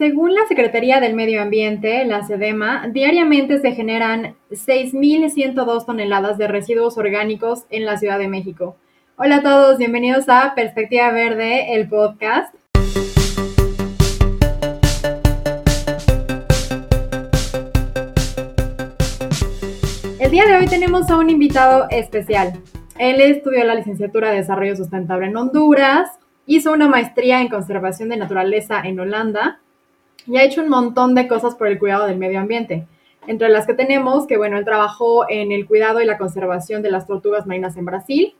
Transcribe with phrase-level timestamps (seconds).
[0.00, 6.96] Según la Secretaría del Medio Ambiente, la SEDEMA, diariamente se generan 6.102 toneladas de residuos
[6.96, 8.78] orgánicos en la Ciudad de México.
[9.16, 12.54] Hola a todos, bienvenidos a Perspectiva Verde, el podcast.
[20.18, 22.54] El día de hoy tenemos a un invitado especial.
[22.98, 26.08] Él estudió la licenciatura de Desarrollo Sustentable en Honduras,
[26.46, 29.60] hizo una maestría en Conservación de Naturaleza en Holanda
[30.26, 32.86] y ha hecho un montón de cosas por el cuidado del medio ambiente.
[33.26, 36.90] Entre las que tenemos que, bueno, él trabajó en el cuidado y la conservación de
[36.90, 38.34] las tortugas marinas en Brasil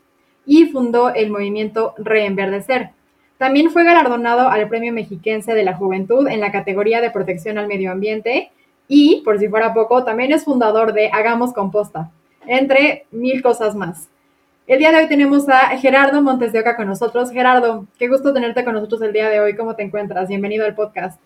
[0.46, 2.90] y fundó el movimiento Reenverdecer.
[3.38, 7.68] También fue galardonado al Premio Mexiquense de la Juventud en la categoría de protección al
[7.68, 8.50] medio ambiente
[8.88, 12.10] y, por si fuera poco, también es fundador de Hagamos Composta,
[12.46, 14.08] entre mil cosas más.
[14.66, 17.30] El día de hoy tenemos a Gerardo Montes de Oca con nosotros.
[17.30, 19.56] Gerardo, qué gusto tenerte con nosotros el día de hoy.
[19.56, 20.28] ¿Cómo te encuentras?
[20.28, 21.20] Bienvenido al podcast.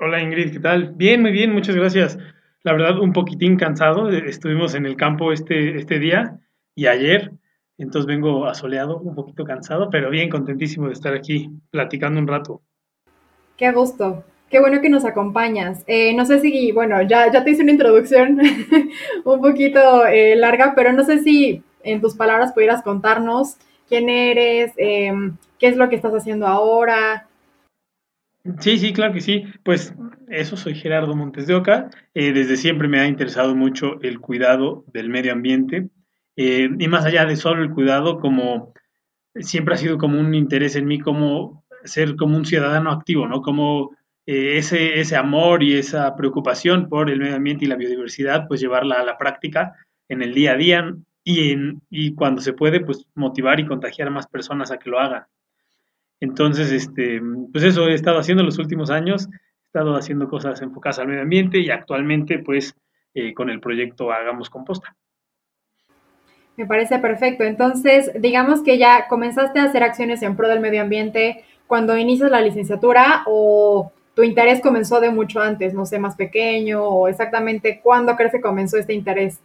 [0.00, 0.92] Hola Ingrid, ¿qué tal?
[0.94, 2.18] Bien, muy bien, muchas gracias.
[2.62, 4.08] La verdad, un poquitín cansado.
[4.10, 6.38] Estuvimos en el campo este, este día
[6.76, 7.32] y ayer,
[7.78, 12.62] entonces vengo asoleado, un poquito cansado, pero bien contentísimo de estar aquí platicando un rato.
[13.56, 14.22] Qué gusto.
[14.48, 15.82] Qué bueno que nos acompañas.
[15.88, 18.38] Eh, no sé si, bueno, ya, ya te hice una introducción
[19.24, 23.56] un poquito eh, larga, pero no sé si en tus palabras pudieras contarnos
[23.88, 27.27] quién eres, em, qué es lo que estás haciendo ahora,
[28.60, 29.44] Sí, sí, claro que sí.
[29.64, 29.94] Pues
[30.28, 31.90] eso, soy Gerardo Montes de Oca.
[32.14, 35.88] Eh, desde siempre me ha interesado mucho el cuidado del medio ambiente.
[36.36, 38.72] Eh, y más allá de solo el cuidado, como
[39.34, 43.40] siempre ha sido como un interés en mí como ser como un ciudadano activo, ¿no?
[43.42, 48.46] Como eh, ese, ese amor y esa preocupación por el medio ambiente y la biodiversidad,
[48.48, 49.74] pues llevarla a la práctica
[50.08, 54.08] en el día a día y, en, y cuando se puede, pues motivar y contagiar
[54.08, 55.24] a más personas a que lo hagan.
[56.20, 57.20] Entonces, este,
[57.52, 61.22] pues eso he estado haciendo los últimos años, he estado haciendo cosas enfocadas al medio
[61.22, 62.74] ambiente y actualmente, pues,
[63.14, 64.96] eh, con el proyecto Hagamos Composta.
[66.56, 67.44] Me parece perfecto.
[67.44, 72.32] Entonces, digamos que ya comenzaste a hacer acciones en pro del medio ambiente cuando inicias
[72.32, 77.80] la licenciatura o tu interés comenzó de mucho antes, no sé, más pequeño o exactamente
[77.80, 79.40] cuándo crees que comenzó este interés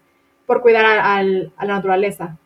[0.47, 2.39] por cuidar a, la naturaleza.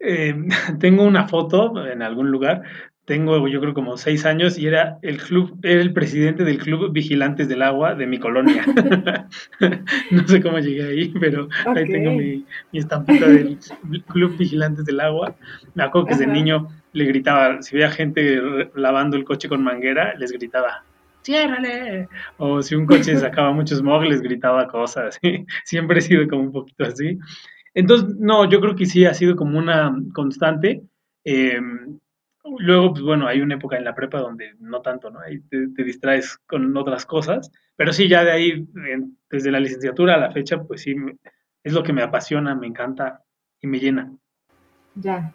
[0.00, 0.34] Eh,
[0.80, 2.64] tengo una foto en algún lugar
[3.08, 6.92] tengo yo creo como seis años y era el club, era el presidente del club
[6.92, 8.62] Vigilantes del Agua de mi colonia.
[10.10, 13.58] no sé cómo llegué ahí, pero ahí tengo mi, estampita del
[14.06, 15.34] club Vigilantes del Agua.
[15.74, 18.40] Me acuerdo que desde niño le gritaba, si veía gente
[18.74, 20.84] lavando el coche con manguera, les gritaba,
[21.22, 22.08] ciérrale.
[22.36, 25.18] O si un coche sacaba mucho smog, les gritaba cosas.
[25.64, 27.18] Siempre he sido como un poquito así.
[27.72, 30.82] Entonces, no, yo creo que sí ha sido como una constante.
[31.24, 31.58] Eh,
[32.58, 35.20] Luego, pues bueno, hay una época en la prepa donde no tanto, ¿no?
[35.20, 38.66] Ahí te, distraes con otras cosas, pero sí, ya de ahí,
[39.30, 40.94] desde la licenciatura a la fecha, pues sí,
[41.62, 43.22] es lo que me apasiona, me encanta
[43.60, 44.12] y me llena.
[44.94, 45.32] Ya.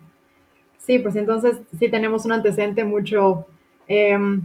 [0.77, 3.47] Sí, pues entonces sí tenemos un antecedente mucho
[3.87, 4.41] em,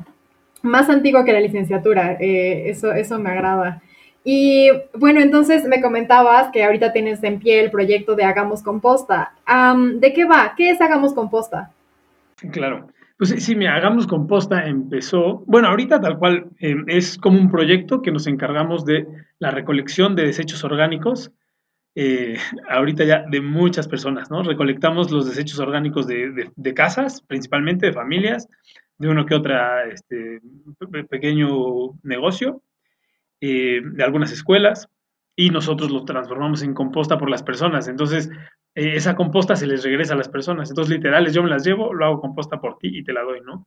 [0.62, 3.83] más antiguo que la licenciatura, eh, eso, eso me agrada.
[4.25, 9.33] Y bueno, entonces me comentabas que ahorita tienes en pie el proyecto de Hagamos Composta.
[9.95, 10.53] ¿De qué va?
[10.56, 11.73] ¿Qué es Hagamos Composta?
[12.53, 12.88] Claro.
[13.19, 18.00] Pues sí, me Hagamos Composta empezó, bueno, ahorita tal cual eh, es como un proyecto
[18.00, 19.09] que nos encargamos de
[19.41, 21.32] la recolección de desechos orgánicos,
[21.97, 22.37] eh,
[22.69, 24.44] ahorita ya de muchas personas, ¿no?
[24.44, 28.49] Recolectamos los desechos orgánicos de, casas, principalmente de familias,
[28.99, 30.41] de uno que otra este,
[31.10, 32.62] pequeño negocio,
[33.41, 34.88] eh, de algunas escuelas,
[35.34, 37.88] y nosotros los transformamos en composta por las personas.
[37.88, 38.31] Entonces,
[38.78, 40.71] eh, esa composta se les regresa a las personas.
[40.71, 43.41] Entonces, literales, yo me las llevo, lo hago composta por ti y te la doy,
[43.41, 43.66] ¿no?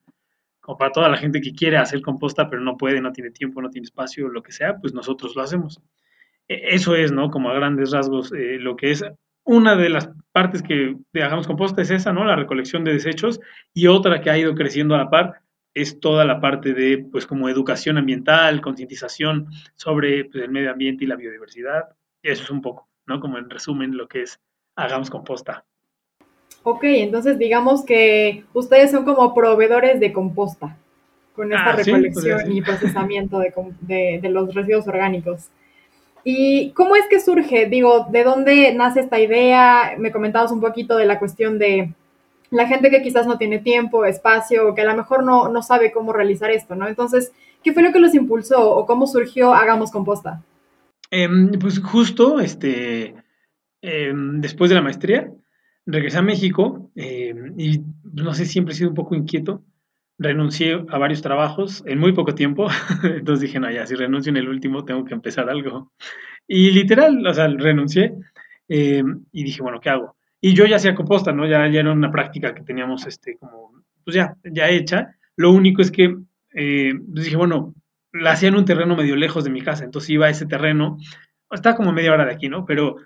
[0.62, 3.62] Como para toda la gente que quiere hacer composta, pero no puede, no tiene tiempo,
[3.62, 5.82] no tiene espacio, lo que sea, pues nosotros lo hacemos.
[6.48, 7.30] E, eso es, ¿no?
[7.30, 9.04] Como a grandes rasgos, eh, lo que es
[9.44, 12.24] una de las partes que hagamos composta es esa, ¿no?
[12.24, 13.42] La recolección de desechos
[13.74, 15.42] y otra que ha ido creciendo a la par
[15.74, 21.04] es toda la parte de, pues, como educación ambiental, concientización sobre pues, el medio ambiente
[21.04, 21.90] y la biodiversidad.
[22.24, 23.20] Eso es un poco, ¿no?
[23.20, 24.40] Como en resumen lo que es
[24.82, 25.64] hagamos composta.
[26.64, 30.78] Ok, entonces digamos que ustedes son como proveedores de composta
[31.36, 35.48] con esta ah, recolección y procesamiento de, de, los residuos orgánicos.
[36.24, 37.66] ¿Y cómo es que surge?
[37.68, 39.96] Digo, ¿de dónde nace esta idea?
[39.98, 41.94] Me comentabas un poquito de la cuestión de
[42.52, 45.64] la gente que quizás no tiene tiempo, espacio, o que a lo mejor no, no
[45.64, 46.88] sabe cómo realizar esto, ¿no?
[46.88, 47.32] Entonces,
[47.64, 50.44] ¿qué fue lo que los impulsó o cómo surgió Hagamos Composta?
[51.10, 53.16] Em, pues justo, este,
[53.82, 55.32] Em, después de la maestría,
[55.86, 57.82] regresé a México em, y
[58.14, 59.64] no sé, siempre he sido un poco inquieto
[60.22, 62.68] renuncié a varios trabajos en muy poco tiempo,
[63.04, 65.92] entonces dije, no, ya, si renuncio en el último, tengo que empezar algo.
[66.48, 68.14] Y literal, o sea, renuncié
[68.70, 70.16] eh, y dije, bueno, ¿qué hago?
[70.40, 71.48] Y yo ya hacía composta, ¿no?
[71.48, 75.16] Ya, ya era una práctica que teníamos, este, como, pues ya, ya hecha.
[75.36, 76.16] Lo único es que
[76.54, 77.74] eh, pues dije, bueno,
[78.12, 80.98] la hacía en un terreno medio lejos de mi casa, entonces iba a ese terreno,
[81.50, 82.66] está como media hora de aquí, ¿no?
[82.66, 82.98] Pero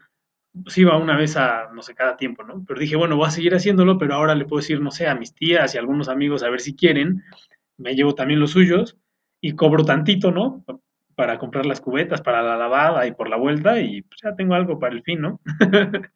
[0.64, 2.64] pues iba una vez a, no sé, cada tiempo, ¿no?
[2.66, 5.16] Pero dije, bueno, voy a seguir haciéndolo, pero ahora le puedo decir, no sé, a
[5.16, 7.24] mis tías y a algunos amigos a ver si quieren,
[7.78, 8.98] me llevo también los suyos
[9.42, 10.64] y cobro tantito, ¿no?
[11.16, 14.54] Para comprar las cubetas, para la lavada y por la vuelta y pues ya tengo
[14.54, 15.42] algo para el fin, ¿no?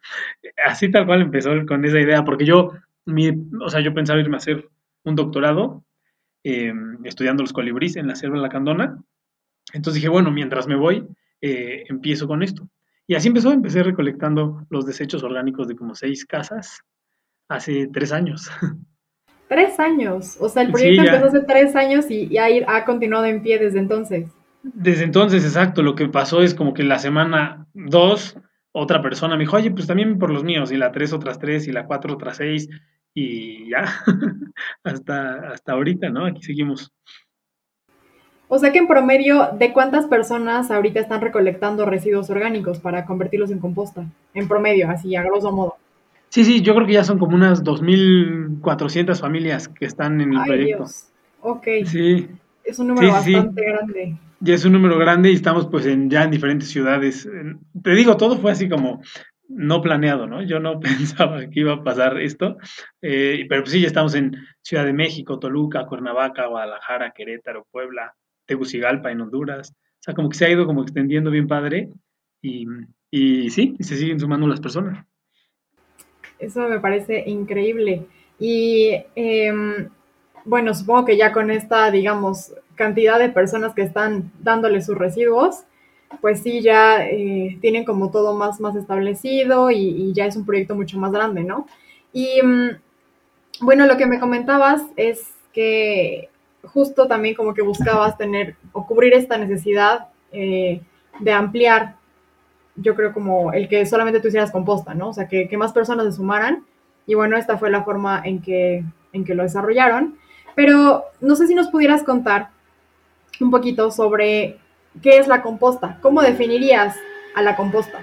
[0.65, 2.73] Así tal cual empezó con esa idea, porque yo,
[3.05, 3.29] mi,
[3.61, 4.69] o sea, yo pensaba irme a hacer
[5.03, 5.83] un doctorado
[6.43, 9.01] eh, estudiando los colibríes en la selva de la Candona.
[9.73, 11.05] Entonces dije, bueno, mientras me voy,
[11.41, 12.69] eh, empiezo con esto.
[13.09, 16.83] Y así empezó, empecé recolectando los desechos orgánicos de como seis casas
[17.49, 18.51] hace tres años.
[19.47, 23.57] Tres años, o sea, el proyecto empezó hace tres años y, ha, continuado en pie
[23.57, 24.27] desde entonces.
[24.61, 28.37] Desde entonces, exacto, lo que pasó es como que la semana dos,
[28.71, 31.67] otra persona me dijo, oye, pues también por los míos, y la tres otras tres,
[31.67, 32.69] y la cuatro otras seis,
[33.15, 33.85] y ya,
[34.83, 36.27] hasta, hasta ahorita, ¿no?
[36.27, 36.93] Aquí seguimos.
[38.51, 43.51] O sea que en promedio, ¿de cuántas personas ahorita están recolectando residuos orgánicos para convertirlos
[43.51, 44.05] en composta?
[44.33, 45.75] En promedio, así, a grosso modo.
[46.29, 50.39] Sí, sí, yo creo que ya son como unas 2.400 familias que están en el
[50.39, 50.77] Ay, proyecto.
[50.77, 51.09] Dios.
[51.41, 51.67] Ok.
[51.85, 52.27] Sí.
[52.63, 54.17] Es un número bastante grande.
[54.39, 57.29] Ya es un número grande y estamos pues en, ya en diferentes ciudades.
[57.83, 59.01] Te digo, todo fue así como
[59.47, 60.41] no planeado, ¿no?
[60.41, 62.57] Yo no pensaba que iba a pasar esto,
[63.01, 68.15] eh, pero pues sí, ya estamos en Ciudad de México, Toluca, Cuernavaca, Guadalajara, Querétaro, Puebla,
[68.49, 69.71] Tegucigalpa en Honduras.
[69.71, 71.89] O sea, como que se ha ido como extendiendo bien padre
[72.41, 72.65] y,
[73.11, 75.05] y sí, se siguen sumando las personas.
[76.39, 78.07] Eso me parece increíble.
[78.39, 79.89] Y em,
[80.45, 85.65] bueno, supongo que ya con esta, digamos, cantidad de personas que están dándole sus residuos,
[86.21, 90.75] pues sí, ya eh, tienen como todo más, más establecido y, ya es un proyecto
[90.75, 91.67] mucho más grande, ¿no?
[92.13, 92.69] Y mm,
[93.61, 96.29] bueno, lo que me comentabas es que
[96.63, 100.81] justo también como que buscabas tener o cubrir esta necesidad eh,
[101.19, 101.95] de ampliar,
[102.75, 105.09] yo creo como el que solamente tú hicieras composta, ¿no?
[105.09, 106.65] O sea, que, más personas se sumaran.
[107.05, 110.17] Y bueno, esta fue la forma en que, en que lo desarrollaron.
[110.55, 112.49] Pero no sé si nos pudieras contar
[113.41, 114.57] un poquito sobre
[115.01, 115.97] qué es la composta.
[116.01, 116.95] ¿Cómo definirías
[117.35, 117.99] a la composta?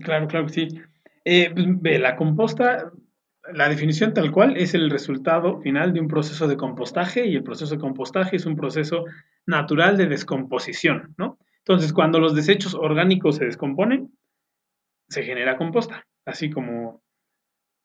[0.00, 0.68] Claro, claro que sí.
[1.24, 2.92] Eh, pues, la composta
[3.52, 7.42] la definición tal cual es el resultado final de un proceso de compostaje y el
[7.42, 9.04] proceso de compostaje es un proceso
[9.46, 11.38] natural de descomposición, ¿no?
[11.58, 14.12] Entonces, cuando los desechos orgánicos se descomponen,
[15.08, 17.02] se genera composta, así como,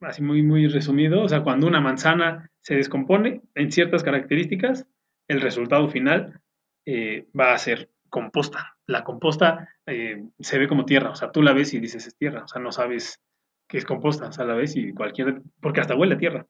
[0.02, 4.86] así muy, muy resumido, o sea, cuando una manzana se descompone en ciertas características,
[5.28, 6.42] el resultado final
[6.86, 8.78] eh, va a ser composta.
[8.88, 12.18] La composta eh, se ve como tierra, o sea, tú la ves y dices es
[12.18, 13.22] tierra, o sea, no sabes
[13.69, 16.45] que es composta a la vez y cualquier, porque hasta huele a tierra.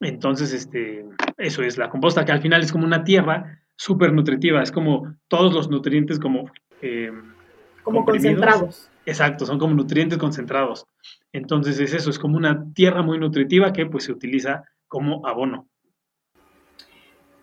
[0.00, 1.06] Entonces, este,
[1.38, 5.14] eso es la composta, que al final es como una tierra súper nutritiva, es como
[5.28, 6.50] todos los nutrientes como...
[6.82, 7.12] Eh,
[7.84, 8.90] como concentrados.
[9.06, 10.84] Exacto, son como nutrientes concentrados.
[11.32, 15.68] Entonces es eso, es como una tierra muy nutritiva que pues se utiliza como abono.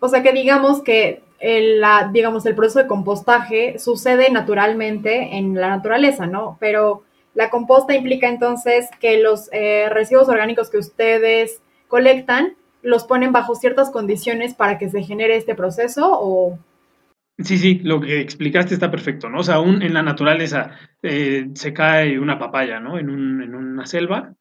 [0.00, 5.54] O sea que digamos que el, la, digamos, el proceso de compostaje sucede naturalmente en
[5.54, 6.56] la naturaleza, ¿no?
[6.60, 7.04] Pero
[7.38, 13.54] la composta implica entonces que los eh, residuos orgánicos que ustedes colectan los ponen bajo
[13.54, 16.58] ciertas condiciones para que se genere este proceso o...
[17.38, 19.38] Sí, sí, lo que explicaste está perfecto, ¿no?
[19.38, 22.98] O sea, aún en la naturaleza eh, se cae una papaya, ¿no?
[22.98, 24.34] En, un, en una selva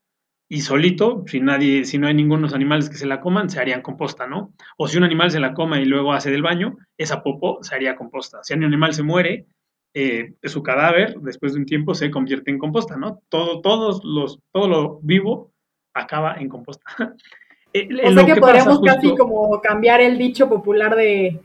[0.50, 3.84] y solito, si nadie, si no hay ningunos animales que se la coman, se harían
[3.84, 4.54] composta, ¿no?
[4.76, 7.76] O si un animal se la coma y luego hace del baño, esa popo se
[7.76, 8.40] haría composta.
[8.42, 9.46] Si un animal se muere,
[9.94, 13.22] eh, su cadáver, después de un tiempo, se convierte en composta, ¿no?
[13.30, 15.52] Todo, todos los, todo lo vivo
[15.94, 16.84] acaba en composta.
[17.74, 21.38] Eh, o sea que, podríamos casi como cambiar el dicho popular de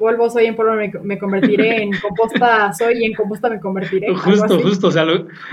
[0.00, 4.12] polvo soy, en polvo me, convertiré, en composta soy y en composta me convertiré.
[4.14, 5.04] Justo, justo, o sea,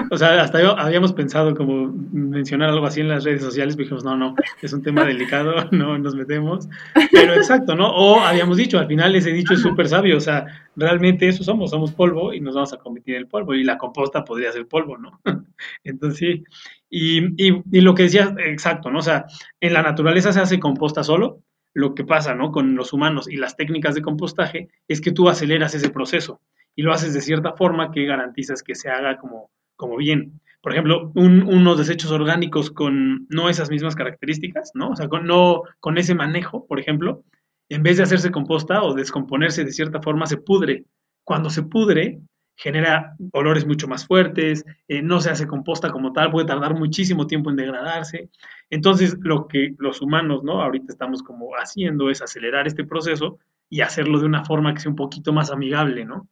[0.09, 3.83] o sea, hasta yo habíamos pensado como mencionar algo así en las redes sociales, pero
[3.83, 6.69] dijimos, no, no, es un tema delicado, no nos metemos,
[7.11, 7.89] pero exacto, ¿no?
[7.89, 10.45] O habíamos dicho, al final ese dicho es súper sabio, o sea,
[10.77, 13.77] realmente eso somos, somos polvo y nos vamos a convertir en el polvo y la
[13.77, 15.19] composta podría ser polvo, ¿no?
[15.83, 16.43] Entonces sí,
[16.89, 18.99] y, y, y lo que decías, exacto, ¿no?
[18.99, 19.25] O sea,
[19.59, 21.41] en la naturaleza se hace composta solo,
[21.73, 22.51] lo que pasa ¿no?
[22.51, 26.41] con los humanos y las técnicas de compostaje es que tú aceleras ese proceso
[26.75, 30.39] y lo haces de cierta forma que garantizas que se haga como, como bien.
[30.61, 34.89] Por ejemplo, unos desechos orgánicos con no esas mismas características, ¿no?
[34.89, 37.23] O sea, con, no, con ese manejo, por ejemplo,
[37.69, 40.85] en vez de hacerse composta o descomponerse de cierta forma, se pudre.
[41.23, 42.19] Cuando se pudre,
[42.57, 47.27] genera olores mucho más fuertes, eh, no se hace composta como tal, puede tardar muchísimo
[47.27, 48.29] tiempo en degradarse.
[48.71, 50.61] Entonces, lo que los humanos, ¿no?
[50.63, 53.37] Ahorita estamos como haciendo es acelerar este proceso
[53.69, 56.27] y hacerlo de una forma que sea un poquito más amigable, ¿no?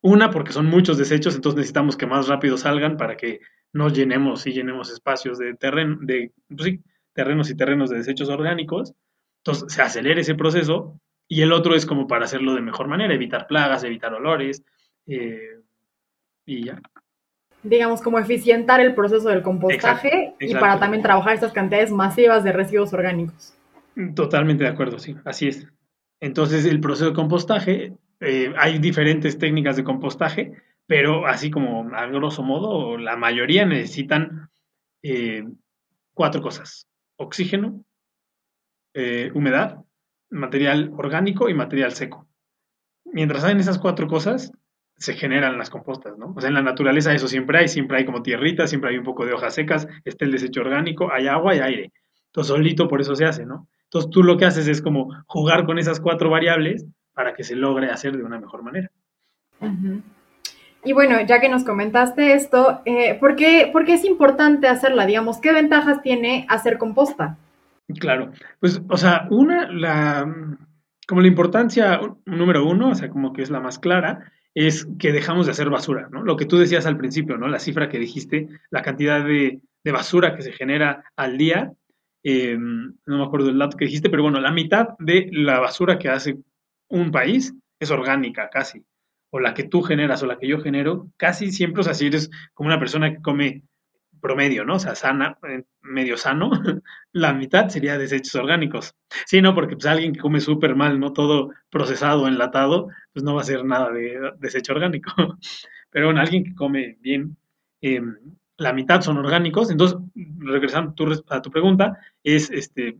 [0.00, 3.38] Una, porque son muchos desechos, entonces necesitamos que más rápido salgan para que
[3.72, 6.80] no llenemos y llenemos espacios de terreno, de, pues
[7.12, 8.94] terrenos y terrenos de desechos orgánicos.
[9.44, 13.14] Entonces, se acelera ese proceso y el otro es como para hacerlo de mejor manera,
[13.14, 14.64] evitar plagas, evitar olores
[15.06, 15.60] eh,
[16.46, 16.80] y ya.
[17.62, 22.52] Digamos, como eficientar el proceso del compostaje y para también trabajar estas cantidades masivas de
[22.52, 23.54] residuos orgánicos.
[24.14, 25.66] Totalmente de acuerdo, sí, así es.
[26.20, 30.52] Entonces, el proceso de compostaje, eh, hay diferentes técnicas de compostaje,
[30.86, 34.50] pero así como a grosso modo, la mayoría necesitan
[35.02, 35.44] eh,
[36.14, 36.88] cuatro cosas.
[37.16, 37.84] Oxígeno,
[39.34, 39.78] humedad,
[40.30, 42.26] material orgánico y material seco.
[43.04, 44.52] Mientras hay esas cuatro cosas,
[45.02, 46.32] se generan las compostas, ¿no?
[46.36, 49.04] O sea, en la naturaleza eso siempre hay, siempre hay como tierrita, siempre hay un
[49.04, 51.92] poco de hojas secas, está el desecho orgánico, hay agua y aire.
[52.26, 53.66] Entonces, solito por eso se hace, ¿no?
[53.84, 57.56] Entonces, tú lo que haces es como jugar con esas cuatro variables para que se
[57.56, 58.92] logre hacer de una mejor manera.
[60.84, 65.04] Y bueno, ya que nos comentaste esto, eh, ¿por, qué, ¿por, qué, es importante hacerla?
[65.04, 67.38] Digamos, ¿qué ventajas tiene hacer composta?
[67.98, 68.30] Claro,
[68.60, 70.32] pues, o sea, una, la,
[71.08, 75.12] como la importancia número uno, o sea, como que es la más clara, es que
[75.12, 76.22] dejamos de hacer basura, ¿no?
[76.22, 77.48] Lo que tú decías al principio, ¿no?
[77.48, 81.72] La cifra que dijiste, la cantidad de, basura que se genera al día,
[82.22, 85.98] eh, no me acuerdo del dato que dijiste, pero bueno, la mitad de la basura
[85.98, 86.38] que hace
[86.88, 88.84] un país es orgánica, casi.
[89.30, 92.06] O la que tú generas o la que yo genero, casi siempre, o sea, si
[92.06, 93.62] eres como una persona que come
[94.22, 94.76] promedio, ¿no?
[94.76, 96.50] O sea, sana, eh, medio sano,
[97.12, 98.94] la mitad sería desechos orgánicos.
[99.26, 99.54] Sí, ¿no?
[99.54, 101.12] Porque pues alguien que come súper mal, ¿no?
[101.12, 105.12] Todo procesado, enlatado, pues no va a ser nada de desecho orgánico.
[105.90, 107.36] Pero bueno, alguien que come bien,
[107.82, 108.16] em,
[108.56, 109.70] la mitad son orgánicos.
[109.70, 109.98] Entonces,
[110.38, 110.94] regresando
[111.28, 112.96] a tu pregunta, es, este,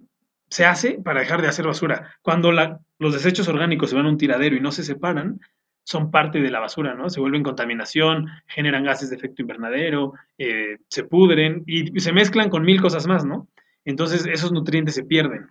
[0.49, 2.17] se hace para dejar de hacer basura.
[2.21, 5.41] Cuando los desechos orgánicos se van a un tiradero y no se separan,
[5.85, 7.11] son parte de la basura, ¿no?
[7.11, 12.63] Se vuelven contaminación, generan gases de efecto invernadero, eh, se pudren y se mezclan con
[12.63, 13.49] mil cosas más, ¿no?
[13.85, 15.49] Entonces esos nutrientes se pierden.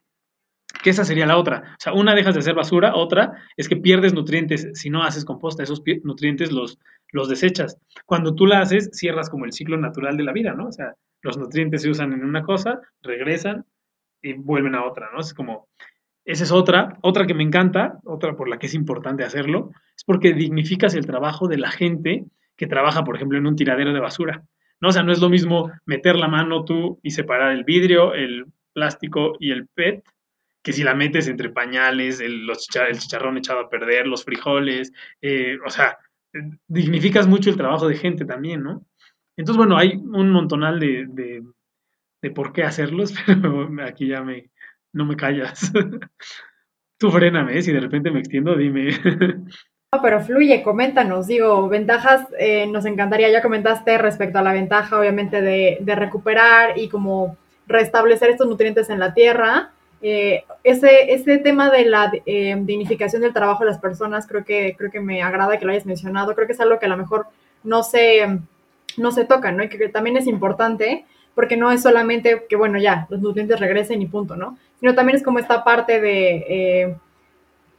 [0.84, 1.74] Que esa sería la otra.
[1.74, 5.26] O sea, una dejas de hacer basura, otra es que pierdes nutrientes si no haces
[5.26, 6.80] composta, esos nutrientes los,
[7.12, 7.78] los desechas.
[8.06, 10.68] Cuando tú la haces, cierras como el ciclo natural de la vida, ¿no?
[10.68, 13.66] O sea, los nutrientes se usan en una cosa, regresan
[14.24, 15.20] y vuelven a otra, ¿no?
[15.20, 15.68] Es como
[16.25, 20.04] esa es otra, otra que me encanta, otra por la que es importante hacerlo, es
[20.04, 22.25] porque dignificas el trabajo de la gente
[22.56, 24.44] que trabaja, por ejemplo, en un tiradero de basura.
[24.80, 24.90] ¿no?
[24.90, 28.46] O sea, no es lo mismo meter la mano tú y separar el vidrio, el
[28.74, 30.04] plástico y el PET,
[30.63, 35.70] que si la metes entre pañales, el, chicharrón echado a perder, los frijoles, eh, o
[35.72, 35.98] sea,
[36.68, 38.86] dignificas mucho el trabajo de gente también, ¿no?
[39.36, 41.42] Entonces, bueno, hay un montonal de, de,
[42.22, 44.50] de por qué hacerlos, pero aquí ya me,
[44.94, 45.72] no me callas.
[46.98, 47.62] Tú fréname, ¿eh?
[47.62, 48.92] si de repente me extiendo, dime.
[49.94, 54.98] No, pero fluye, coméntanos, digo, ventajas, eh, nos encantaría, ya comentaste respecto a la ventaja,
[54.98, 57.36] obviamente, de, recuperar y como
[57.68, 59.72] restablecer estos nutrientes en la tierra.
[60.02, 64.92] Eh, ese, ese tema de la dignificación del trabajo de las personas, creo que, creo
[64.92, 67.26] que me agrada que lo hayas mencionado, creo que es algo que a lo mejor
[67.66, 68.40] no se,
[68.96, 69.64] no se toca, ¿no?
[69.64, 71.06] Y que también es importante,
[71.36, 74.58] porque no es solamente que, bueno, ya, los nutrientes regresen y punto, ¿no?
[74.82, 76.98] Sino también es como esta parte de, eh,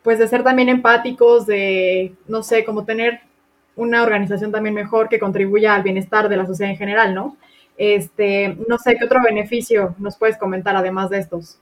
[0.02, 3.20] pues, de ser también empáticos, de, no sé, como tener
[3.76, 7.36] una organización también mejor que contribuya al bienestar de la sociedad en general, ¿no?
[7.76, 11.58] Este, no sé, ¿qué otro beneficio nos puedes comentar además de estos?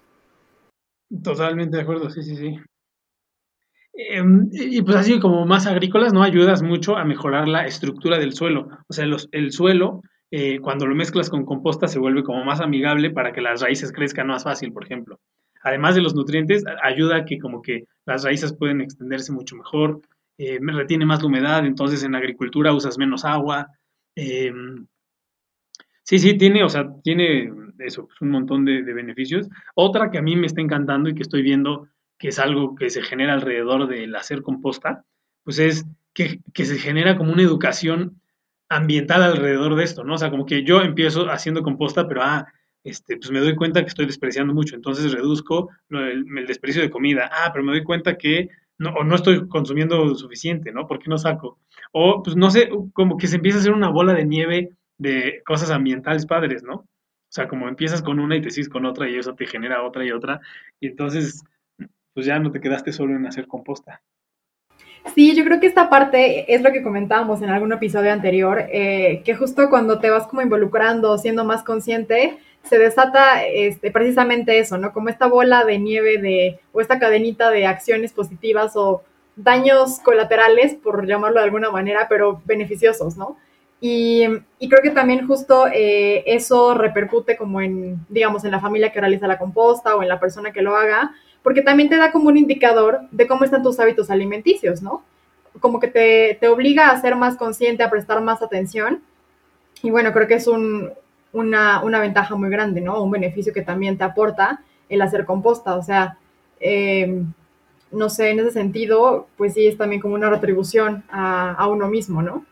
[1.23, 2.59] Totalmente de acuerdo, sí, sí, sí.
[3.95, 6.23] Em, y pues así como más agrícolas, ¿no?
[6.23, 8.69] Ayudas mucho a mejorar la estructura del suelo.
[8.89, 13.11] O sea, el suelo eh, cuando lo mezclas con composta se vuelve como más amigable
[13.11, 15.19] para que las raíces crezcan más fácil, por ejemplo.
[15.63, 20.01] Además de los nutrientes, ayuda a que como que las raíces pueden extenderse mucho mejor,
[20.39, 23.69] eh, retiene más la humedad, entonces en agricultura usas menos agua.
[24.15, 24.87] Em,
[26.03, 29.49] sí, sí, tiene, o sea, tiene eso, pues, un montón de, beneficios.
[29.75, 32.89] Otra que a mí me está encantando y que estoy viendo que es algo que
[32.89, 35.05] se genera alrededor del hacer composta,
[35.43, 35.85] pues es
[36.15, 38.21] que, que se genera como una educación
[38.71, 40.15] ambiental alrededor de esto, ¿no?
[40.15, 42.47] O sea, como que yo empiezo haciendo composta, pero ah,
[42.85, 47.29] este, pues me doy cuenta que estoy despreciando mucho, entonces reduzco el, desprecio de comida.
[47.31, 48.49] Ah, pero me doy cuenta que
[48.79, 50.87] no, o no estoy consumiendo suficiente, ¿no?
[50.87, 51.59] ¿Por qué no saco?
[51.93, 55.43] O, pues no sé, como que se empieza a hacer una bola de nieve de
[55.45, 56.75] cosas ambientales padres, ¿no?
[56.75, 59.83] O sea, como empiezas con una y te sigues con otra y eso te genera
[59.83, 60.41] otra y otra.
[60.81, 61.45] Y entonces,
[62.15, 64.03] pues ya no te quedaste solo en hacer composta.
[65.15, 69.23] Sí, yo creo que esta parte es lo que comentábamos en algún episodio anterior, eh,
[69.25, 74.77] que justo cuando te vas como involucrando, siendo más consciente, se desata este, precisamente eso,
[74.79, 74.93] ¿no?
[74.93, 79.03] Como esta bola de nieve de, o esta cadenita de acciones positivas o
[79.37, 83.37] daños colaterales, por llamarlo de alguna manera, pero beneficiosos, ¿no?
[83.81, 84.27] Y,
[84.59, 89.27] creo que también justo eh, eso repercute como en, digamos, en la familia que realiza
[89.27, 92.37] la composta o en la persona que lo haga, porque también te da como un
[92.37, 95.03] indicador de cómo están tus hábitos alimenticios, ¿no?
[95.61, 99.03] Como que te, te obliga a ser más consciente, a prestar más atención.
[99.83, 100.91] Y bueno, creo que es un,
[101.33, 103.03] una, una, ventaja muy grande, ¿no?
[103.03, 105.77] Un beneficio que también te aporta el hacer composta.
[105.77, 106.19] O sea,
[106.61, 107.25] eh,
[107.91, 112.23] no sé, en ese sentido, pues sí, es también como una retribución a, uno mismo,
[112.23, 112.45] ¿no?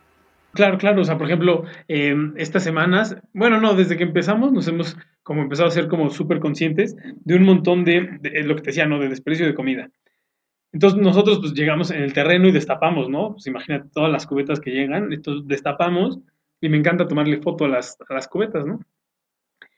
[0.59, 1.03] Claro, claro.
[1.03, 5.43] O sea, por ejemplo, eh, estas semanas, bueno, no, desde que empezamos nos hemos como
[5.43, 8.99] empezado a ser como súper conscientes de un montón de, lo que te decía, ¿no?
[8.99, 9.89] De desprecio de comida.
[10.73, 13.35] Entonces nosotros pues llegamos en el terreno y destapamos, ¿no?
[13.35, 16.19] Pues imagínate todas las cubetas que llegan, entonces destapamos
[16.61, 18.81] y me encanta tomarle foto a las, a las cubetas, ¿no?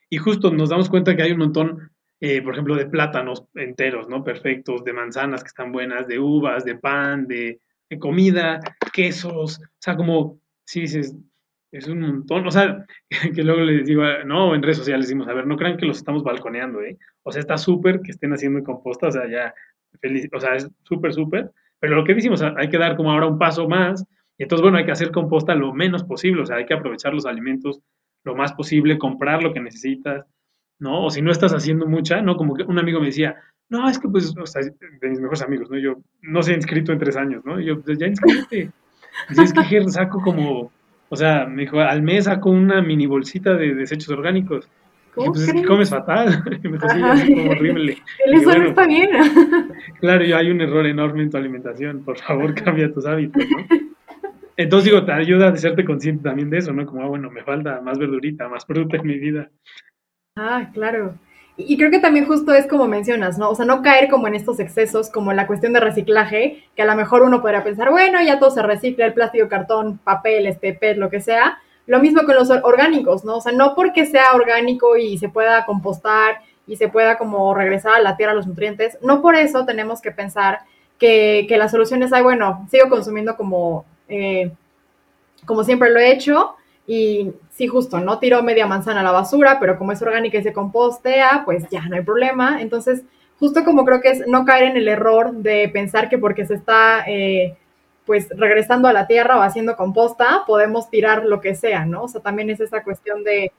[0.09, 4.09] Y justo nos damos cuenta que hay un montón, eh, por ejemplo, de plátanos enteros,
[4.09, 4.25] ¿no?
[4.25, 7.61] Perfectos, de manzanas que están buenas, de uvas, de pan, de,
[7.99, 8.61] comida,
[8.95, 10.40] quesos, o sea, como,
[10.71, 11.17] sí dices,
[11.73, 12.87] es un montón, o sea,
[13.35, 15.99] que luego les digo, no, en redes sociales decimos, a ver, no crean que los
[15.99, 16.97] estamos balconeando, ¿eh?
[17.25, 19.53] O sea, está súper que estén haciendo composta, o sea, ya,
[20.01, 21.51] feliz, o sea, es súper, súper,
[21.81, 24.05] pero lo que decimos, hay que dar como ahora un paso más,
[24.39, 27.13] y entonces, bueno, hay que hacer composta lo menos posible, o sea, hay que aprovechar
[27.13, 27.81] los alimentos
[28.25, 30.25] lo más posible, comprar lo que necesitas,
[30.79, 31.07] ¿no?
[31.07, 32.37] O si no estás haciendo mucha, ¿no?
[32.37, 33.37] Como que un amigo me decía,
[33.69, 35.79] no, es que pues, o sea, de mis mejores amigos, ¿no?
[35.79, 37.61] Yo no se inscrito en tres años, ¿no?
[37.61, 38.71] Y yo, pues ya inscríbete.
[39.29, 40.73] Dice, es que saco como,
[41.09, 44.69] o sea, me dijo, al mes saco una mini bolsita de desechos orgánicos.
[45.15, 46.43] ¿Cómo pues es que comes fatal.
[46.63, 47.99] me dijo, sí, es como horrible.
[48.27, 49.11] El eso no está bien.
[50.01, 52.05] claro, yo hay un error enorme en tu alimentación.
[52.05, 53.67] Por favor, cambia tus hábitos, ¿no?
[54.57, 56.85] Entonces digo, te ayuda a hacerte consciente también de eso, ¿no?
[56.85, 59.51] Como, ah, bueno, me falta más verdurita, más fruta en mi vida.
[60.37, 61.15] Ah, claro.
[61.67, 63.51] Y creo que también justo es como mencionas, ¿no?
[63.51, 66.87] O sea, no caer como en estos excesos, como la cuestión de reciclaje, que a
[66.87, 70.75] lo mejor uno podría pensar, bueno, ya todo se recicla, el plástico, cartón, papel, este
[70.75, 71.59] PET, lo que sea.
[71.87, 73.39] Lo mismo con los orgánicos, ¿no?
[73.39, 77.95] O sea, no porque sea orgánico y se pueda compostar y se pueda como regresar
[77.95, 80.61] a la tierra los nutrientes, no por eso tenemos que pensar
[80.99, 84.53] que, que la solución es, ay, bueno, sigo consumiendo como eh,
[85.47, 86.55] como siempre lo he hecho.
[86.87, 90.43] Y sí, justo, no tiro media manzana a la basura, pero como es orgánica y
[90.43, 92.63] se compostea, pues ya no hay problema.
[92.63, 93.03] Entonces,
[93.39, 96.55] justo como creo que es no caer en el error de pensar que porque se
[96.55, 97.59] está eh,
[98.07, 102.05] pues regresando a la tierra o haciendo composta, podemos tirar lo que sea, ¿no?
[102.05, 103.53] O sea, también es esa cuestión de...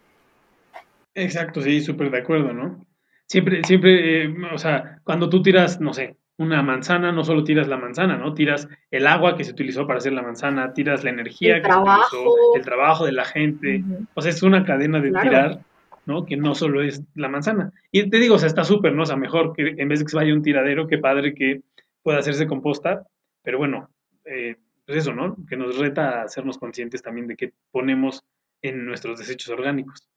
[1.13, 2.83] Exacto, sí, súper de acuerdo, ¿no?
[3.27, 7.67] Siempre, siempre, eh, o sea, cuando tú tiras, no sé, una manzana, no solo tiras
[7.67, 8.33] la manzana, ¿no?
[8.33, 11.77] Tiras el agua que se utilizó para hacer la manzana, tiras la energía que se
[11.77, 13.83] utilizó, el trabajo de la gente.
[14.15, 15.59] O sea, es una cadena de tirar,
[16.05, 16.25] ¿no?
[16.25, 17.71] Que no solo es la manzana.
[17.91, 19.03] Y te digo, o sea, está súper, ¿no?
[19.03, 21.61] O sea, mejor que en vez de que se vaya un tiradero, qué padre que
[22.01, 23.03] pueda hacerse composta.
[23.43, 23.89] Pero bueno,
[24.25, 25.35] eh, pues eso, ¿no?
[25.47, 28.23] Que nos reta a hacernos conscientes también de qué ponemos
[28.63, 30.07] en nuestros desechos orgánicos.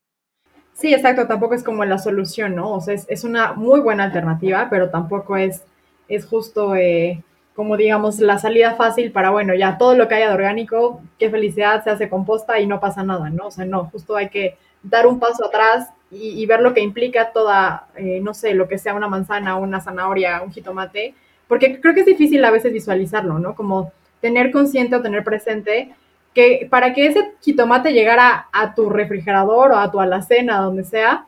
[0.72, 2.72] Sí, exacto, tampoco es como la solución, ¿no?
[2.72, 5.62] O sea, es, es una muy buena alternativa, pero tampoco es
[6.08, 7.22] es justo eh,
[7.54, 11.30] como digamos la salida fácil para, bueno, ya todo lo que haya de orgánico, qué
[11.30, 13.46] felicidad, se hace composta y no pasa nada, ¿no?
[13.46, 17.32] O sea, no, justo hay que dar un paso atrás y, ver lo que implica
[17.32, 21.14] toda, eh, no sé, lo que sea una manzana, una zanahoria, un jitomate,
[21.48, 23.54] porque creo que es difícil a veces visualizarlo, ¿no?
[23.56, 25.94] Como tener consciente o tener presente
[26.32, 31.26] que para que ese jitomate llegara a tu refrigerador o a tu alacena, donde sea,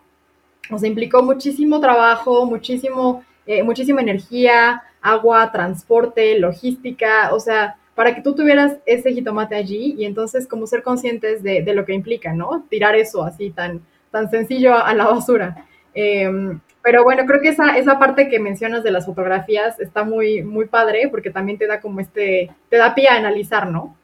[0.71, 8.23] o implicó muchísimo trabajo, muchísimo eh, muchísima energía, agua, transporte, logística, o sea, para que
[8.23, 12.67] tú tuvieras ese jitomate allí y entonces como ser conscientes de, lo que implica, ¿no?
[12.69, 13.81] Tirar eso así tan,
[14.11, 15.65] tan sencillo a, la basura.
[15.95, 20.43] Em, pero bueno, creo que esa, esa parte que mencionas de las fotografías está muy,
[20.43, 23.97] muy padre porque también te da como este, te da pie a analizar, ¿no?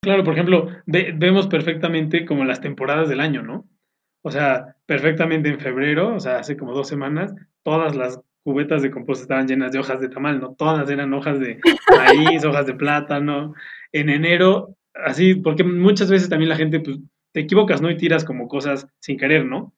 [0.00, 3.66] Claro, por ejemplo, vemos perfectamente como las temporadas del año, ¿no?
[4.22, 8.90] O sea, perfectamente en febrero, o sea, hace como dos semanas, todas las cubetas de
[8.90, 10.54] composta estaban llenas de hojas de tamal, ¿no?
[10.54, 11.60] Todas eran hojas de
[11.94, 13.52] maíz, hojas de plátano.
[13.92, 16.96] En enero, así, porque muchas veces también la gente, pues,
[17.32, 17.90] te equivocas, ¿no?
[17.90, 19.74] Y tiras como cosas sin querer, ¿no?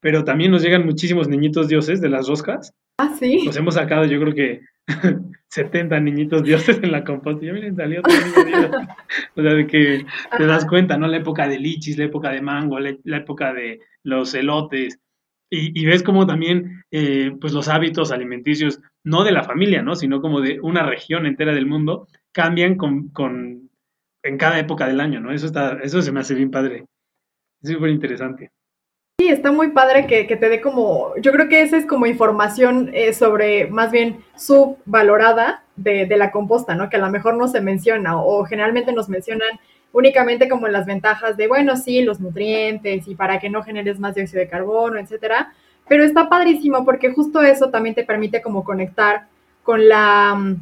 [0.00, 2.74] Pero también nos llegan muchísimos niñitos dioses de las roscas.
[2.98, 3.42] Ah, sí.
[3.46, 4.60] Nos hemos sacado, yo creo que
[5.48, 7.46] 70 niñitos dioses en la composta.
[7.46, 8.70] Ya miren, salió otro niño
[9.34, 10.04] O sea, de que
[10.36, 11.06] te das cuenta, ¿no?
[11.06, 14.98] La época de lichis, la época de mango, la época de los elotes
[15.50, 19.96] y, ves como también eh, pues los hábitos alimenticios no de la familia, ¿no?
[19.96, 23.68] Sino como de una región entera del mundo, cambian con, con
[24.22, 25.32] en cada época del año, ¿no?
[25.32, 26.84] Eso está, eso se me hace bien padre.
[27.62, 28.50] Es súper interesante.
[29.20, 32.90] Sí, está muy padre que, te dé como, yo creo que esa es como información
[32.94, 36.88] eh, sobre más bien subvalorada de, de la composta, ¿no?
[36.88, 39.60] Que a lo mejor no se menciona o, generalmente nos mencionan
[39.92, 44.14] únicamente como las ventajas de, bueno, sí, los nutrientes y para que no generes más
[44.14, 45.52] dióxido de carbono, etcétera.
[45.88, 49.26] Pero está padrísimo porque justo eso también te permite como conectar
[49.62, 50.56] con la,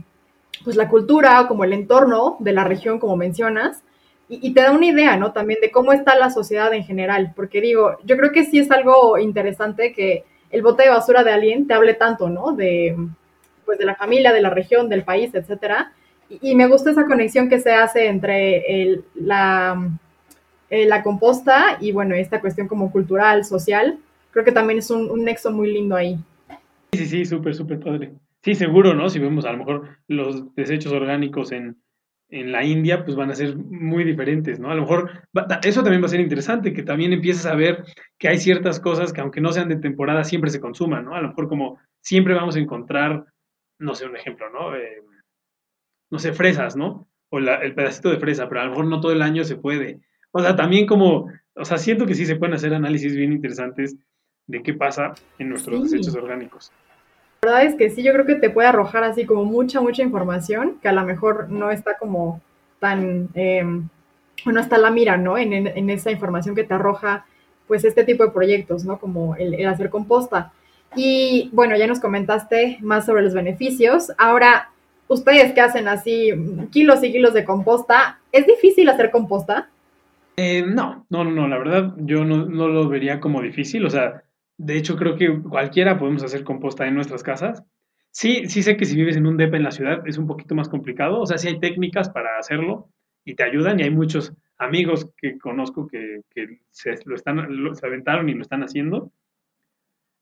[0.64, 3.82] pues la cultura o como el entorno de la región, como mencionas,
[4.30, 5.32] y, te da una idea, ¿no?
[5.32, 8.70] También de cómo está la sociedad en general, porque digo, yo creo que sí es
[8.70, 12.52] algo interesante que el bote de basura de alguien te hable tanto, ¿no?
[12.52, 12.94] De,
[13.64, 15.92] pues de la familia, de la región, del país, etcétera.
[16.28, 19.90] Y, me gusta esa conexión que se hace entre el, la,
[20.70, 23.98] eh, la composta y, bueno, esta cuestión como cultural, social.
[24.30, 26.18] Creo que también es un, un nexo muy lindo ahí.
[26.92, 28.12] Sí, sí, sí, súper, súper padre.
[28.42, 29.08] Sí, seguro, ¿no?
[29.08, 31.76] Si vemos a lo mejor los desechos orgánicos en,
[32.30, 34.70] en la India, pues van a ser muy diferentes, ¿no?
[34.70, 35.10] A lo mejor
[35.62, 37.84] eso también va a ser interesante, que también empieces a ver
[38.18, 41.14] que hay ciertas cosas que aunque no sean de temporada, siempre se consuman, ¿no?
[41.14, 43.24] A lo mejor como siempre vamos a encontrar,
[43.78, 44.76] no sé, un ejemplo, ¿no?
[44.76, 45.02] Eh,
[46.10, 47.08] no sé, fresas, ¿no?
[47.30, 50.00] O el pedacito de fresa, pero a lo mejor no todo el año se puede.
[50.32, 53.96] O sea, también como, o sea, siento que sí se pueden hacer análisis bien interesantes
[54.46, 56.72] de qué pasa en nuestros desechos orgánicos.
[57.42, 60.02] La verdad es que sí, yo creo que te puede arrojar así como mucha, mucha
[60.02, 62.40] información que a lo mejor no está como
[62.80, 63.62] tan, eh,
[64.44, 65.38] no está la mira, ¿no?
[65.38, 67.26] En, en, esa información que te arroja,
[67.66, 68.98] pues, este tipo de proyectos, ¿no?
[68.98, 70.52] Como el, hacer composta.
[70.96, 74.10] Y bueno, ya nos comentaste más sobre los beneficios.
[74.18, 74.70] Ahora,
[75.08, 76.30] ustedes que hacen así
[76.70, 79.70] kilos y kilos de composta, ¿es difícil hacer composta?
[80.36, 83.90] Eh, no, no, no, no, la verdad yo no, no lo vería como difícil, o
[83.90, 84.22] sea,
[84.58, 87.62] de hecho, creo que cualquiera podemos hacer composta en nuestras casas.
[88.10, 90.56] Sí, sí sé que si vives en un DEPA en la ciudad es un poquito
[90.56, 91.20] más complicado.
[91.20, 92.90] O sea, sí hay técnicas para hacerlo
[93.24, 96.22] y te ayudan y hay muchos amigos que conozco que,
[96.70, 99.12] se, lo están, se aventaron y lo están haciendo.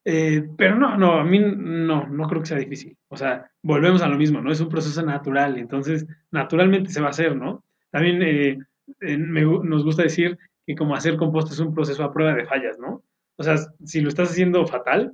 [0.08, 2.96] Eh, pero no, no, a mí no, no creo que sea difícil.
[3.08, 4.52] O sea, volvemos a lo mismo, ¿no?
[4.52, 7.64] Es un proceso natural, entonces naturalmente se va a hacer, ¿no?
[7.90, 8.56] También eh,
[9.00, 13.02] nos gusta decir que como hacer composta es un proceso a prueba de fallas, ¿no?
[13.36, 15.12] O sea, si lo estás haciendo fatal,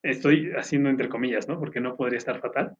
[0.00, 1.58] estoy haciendo entre comillas, ¿no?
[1.58, 2.76] Porque no podría estar fatal.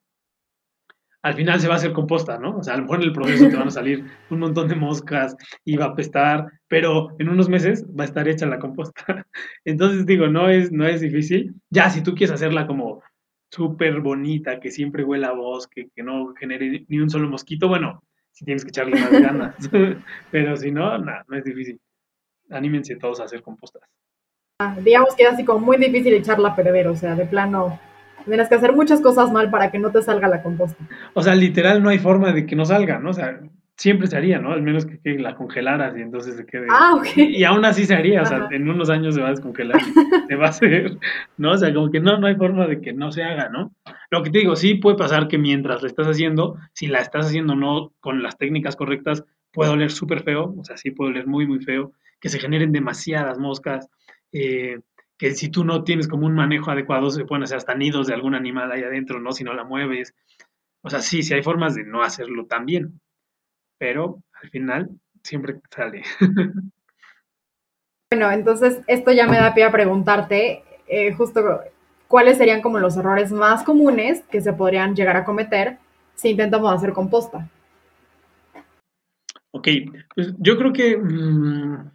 [1.22, 2.58] Al final se va a hacer composta, ¿no?
[2.58, 4.74] O sea, a lo mejor en el proceso te van a salir un montón de
[4.74, 9.02] moscas y va a apestar, pero en unos meses va a estar hecha la composta.
[9.64, 11.54] Entonces digo, no es, no es difícil.
[11.68, 13.02] Ya, si tú quieres hacerla como
[13.50, 18.02] súper bonita, que siempre huela a bosque, que no genere ni un solo mosquito, bueno,
[18.30, 19.56] si tienes que echarle más ganas.
[20.30, 21.80] pero si no, nada, no es difícil.
[22.48, 23.82] Anímense todos a hacer compostas
[24.82, 27.78] digamos que es así como muy difícil echarla a perder, o sea, de plano,
[28.24, 30.82] tienes que hacer muchas cosas mal para que no te salga la composta.
[31.14, 33.10] O sea, literal no hay forma de que no salga, ¿no?
[33.10, 33.40] O sea,
[33.80, 34.52] siempre se haría, ¿no?
[34.52, 36.66] Al menos que, la congelaras y entonces se quede.
[36.70, 37.16] Ah, ok.
[37.16, 39.84] Y aún así se haría, o sea, en unos años se va a descongelar y
[40.28, 40.98] se va a hacer,
[41.38, 41.52] ¿no?
[41.52, 43.72] O sea, como que no, no hay forma de que no se haga, ¿no?
[44.10, 47.26] Lo que te digo, sí puede pasar que mientras la estás haciendo, si la estás
[47.26, 51.26] haciendo no con las técnicas correctas, puede oler súper feo, o sea, sí puede oler
[51.26, 53.88] muy, muy feo, que se generen demasiadas moscas,
[54.32, 54.78] eh,
[55.20, 58.14] que si tú no tienes como un manejo adecuado, se pueden hacer hasta nidos de
[58.14, 59.32] algún animal ahí adentro, ¿no?
[59.32, 60.14] Si no la mueves.
[60.80, 62.98] O sea, sí, sí hay formas de no hacerlo tan bien,
[63.76, 64.88] pero al final
[65.22, 66.02] siempre sale.
[68.12, 71.60] Bueno, entonces esto ya me da pie a preguntarte eh, justo
[72.08, 75.78] cuáles serían como los errores más comunes que se podrían llegar a cometer
[76.16, 77.48] si intentamos hacer composta.
[79.52, 79.68] Ok,
[80.12, 80.96] pues yo creo que...
[80.96, 81.92] Mm,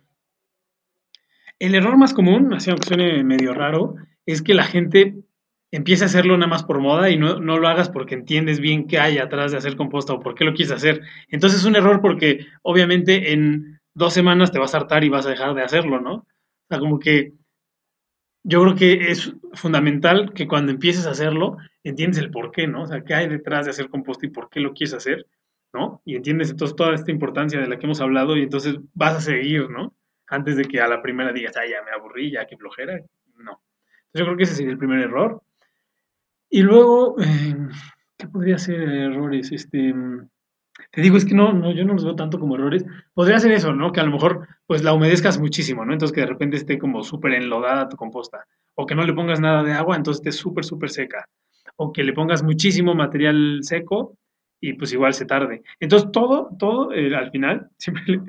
[1.60, 5.15] el error más común, así aunque suene medio raro, es que la gente
[5.72, 9.00] empiece a hacerlo nada más por moda y no, lo hagas porque entiendes bien qué
[9.00, 11.02] hay atrás de hacer composta o por qué lo quieres hacer.
[11.30, 15.26] Entonces es un error porque obviamente en dos semanas te vas a hartar y vas
[15.26, 16.13] a dejar de hacerlo, ¿no?
[16.15, 17.34] O sea, como que
[18.44, 22.84] yo creo que es fundamental que cuando empieces a hacerlo, entiendes el por qué, ¿no?
[22.84, 25.26] O sea, qué hay detrás de hacer composta y por qué lo quieres hacer,
[25.74, 26.02] ¿no?
[26.06, 29.22] Y entiendes entonces toda esta importancia de la que hemos hablado y entonces vas a
[29.22, 29.94] seguir, ¿no?
[30.27, 32.97] Antes de que a la primera digas, ah, ya me aburrí, ya qué flojera.
[33.38, 33.61] No.
[34.07, 35.41] Entonces yo creo que ese sería el primer error.
[36.49, 37.55] Y luego, eh,
[38.17, 39.51] ¿qué podría ser errores?
[39.51, 39.93] Este,
[40.91, 42.85] te digo, es que no, no, yo no los veo tanto como errores.
[43.13, 43.91] Podría ser eso, ¿no?
[43.91, 45.93] Que a lo mejor, pues la humedezcas muchísimo, ¿no?
[45.93, 48.45] Entonces que de repente esté como súper enlodada tu composta.
[48.75, 51.27] O que no le pongas nada de agua, entonces esté súper, súper seca.
[51.77, 54.17] O que le pongas muchísimo material seco
[54.61, 55.63] y pues igual se tarde.
[55.79, 58.21] Entonces todo, todo eh, al final siempre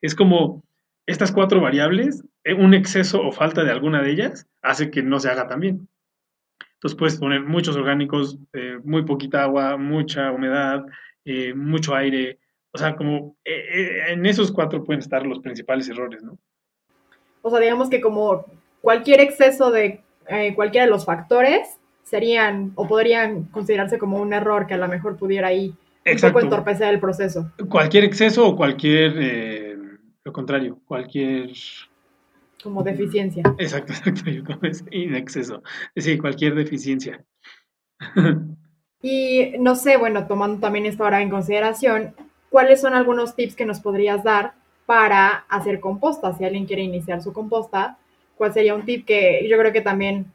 [0.00, 0.62] es como
[1.06, 5.18] estas cuatro variables, eh, un exceso o falta de alguna de ellas hace que no
[5.18, 5.88] se haga tan bien.
[6.82, 10.84] Entonces puedes poner muchos orgánicos, eh, muy poquita agua, mucha humedad,
[11.24, 12.40] eh, mucho aire.
[12.72, 16.36] O sea, como eh, en esos cuatro pueden estar los principales errores, ¿no?
[17.42, 18.44] O sea, digamos que como
[18.80, 20.00] cualquier exceso de
[20.56, 25.16] cualquiera de los factores serían o podrían considerarse como un error que a lo mejor
[25.16, 25.72] pudiera ahí
[26.04, 27.52] un poco entorpecer el proceso.
[27.68, 29.71] Cualquier exceso o cualquier,
[30.24, 31.50] lo contrario, cualquier
[32.62, 33.42] como deficiencia.
[33.58, 35.62] Exacto, exacto, yo como es en exceso.
[35.96, 37.24] Sí, cualquier deficiencia.
[39.02, 42.14] y no sé, bueno, tomando también esto ahora en consideración,
[42.50, 44.54] ¿cuáles son algunos tips que nos podrías dar
[44.86, 46.32] para hacer composta?
[46.34, 47.98] Si alguien quiere iniciar su composta,
[48.36, 50.26] ¿cuál sería un tip que yo creo que también,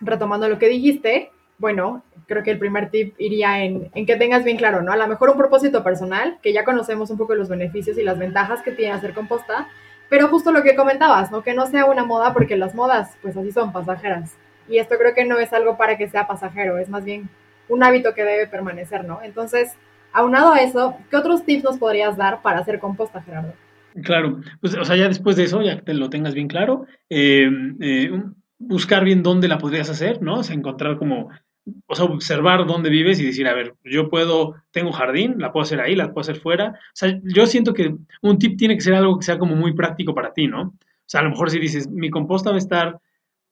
[0.00, 4.44] retomando lo que dijiste, bueno, creo que el primer tip iría en, en, que tengas
[4.44, 4.92] bien claro, ¿no?
[4.92, 8.18] A lo mejor un propósito personal, que ya conocemos un poco los beneficios y las
[8.18, 9.68] ventajas que tiene hacer composta,
[10.08, 11.42] pero justo lo que comentabas, ¿no?
[11.42, 14.36] Que no sea una moda porque las modas, pues así son pasajeras.
[14.68, 17.28] Y esto creo que no es algo para que sea pasajero, es más bien
[17.68, 19.20] un hábito que debe permanecer, ¿no?
[19.22, 19.76] Entonces,
[20.12, 23.54] aunado a eso, ¿qué otros tips nos podrías dar para hacer composta, Gerardo?
[24.02, 27.48] Claro, pues, o sea, ya después de eso, ya te lo tengas bien claro, eh,
[27.80, 28.10] eh,
[28.58, 30.40] buscar bien dónde la podrías hacer, ¿no?
[30.40, 31.30] O sea, encontrar como
[31.86, 35.64] o sea, observar dónde vives y decir, a ver, yo puedo, tengo jardín, la puedo
[35.64, 36.70] hacer ahí, la puedo hacer fuera.
[36.70, 39.72] O sea, yo siento que un tip tiene que ser algo que sea como muy
[39.74, 40.62] práctico para ti, ¿no?
[40.62, 43.00] O sea, a lo mejor si dices, mi composta va a estar,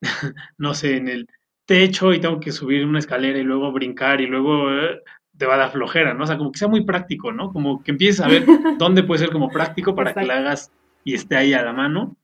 [0.59, 1.29] no sé, en el
[1.67, 5.01] techo y tengo que subir una escalera y luego brincar y luego eh,
[5.37, 6.25] te va a dar flojera, ¿no?
[6.25, 7.53] O sea, como que sea muy práctico, ¿no?
[7.53, 8.45] Como que empieces a ver
[8.79, 10.73] dónde puede ser como práctico para que la hagas
[11.05, 12.17] y esté ahí a la mano.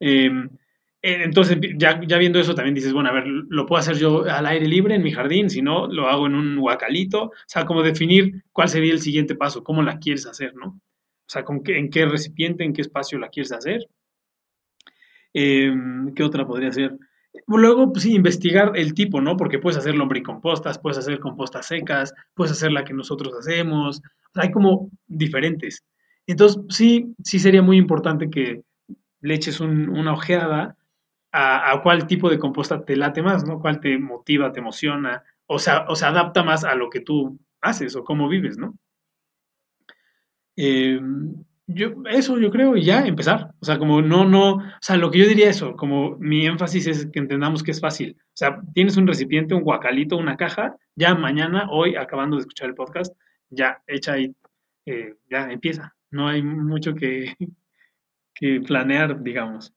[0.00, 0.48] Eh, eh,
[1.08, 4.46] entonces, ya, ya, viendo eso, también dices, bueno, a ver, lo puedo hacer yo al
[4.46, 7.24] aire libre en mi jardín, si no, lo hago en un guacalito.
[7.26, 10.68] O sea, como definir cuál sería el siguiente paso, cómo la quieres hacer, ¿no?
[10.68, 13.86] O sea, con qué, en qué recipiente, en qué espacio la quieres hacer.
[15.32, 16.96] Em, ¿Qué otra podría ser?
[17.46, 19.36] Luego, pues sí, investigar el tipo, ¿no?
[19.36, 23.98] Porque puedes hacer lombricompostas, puedes hacer compostas secas, puedes hacer la que nosotros hacemos.
[23.98, 25.84] O sea, hay como diferentes.
[26.26, 28.62] Entonces, sí, sí sería muy importante que
[29.20, 30.76] le eches una ojeada
[31.32, 33.60] a, cuál tipo de composta te late más, ¿no?
[33.60, 37.38] Cuál te motiva, te emociona, o sea, o se adapta más a lo que tú
[37.60, 38.78] haces o cómo vives, ¿no?
[40.56, 41.00] Eh,
[41.66, 43.52] yo, eso yo creo, y ya empezar.
[43.60, 46.86] O sea, como no, no, o sea, lo que yo diría eso, como mi énfasis
[46.86, 48.16] es que entendamos que es fácil.
[48.20, 52.68] O sea, tienes un recipiente, un guacalito, una caja, ya mañana, hoy, acabando de escuchar
[52.68, 53.14] el podcast,
[53.50, 54.34] ya echa ahí,
[54.86, 55.94] eh, ya empieza.
[56.10, 57.34] No hay mucho que,
[58.34, 59.74] que planear, digamos.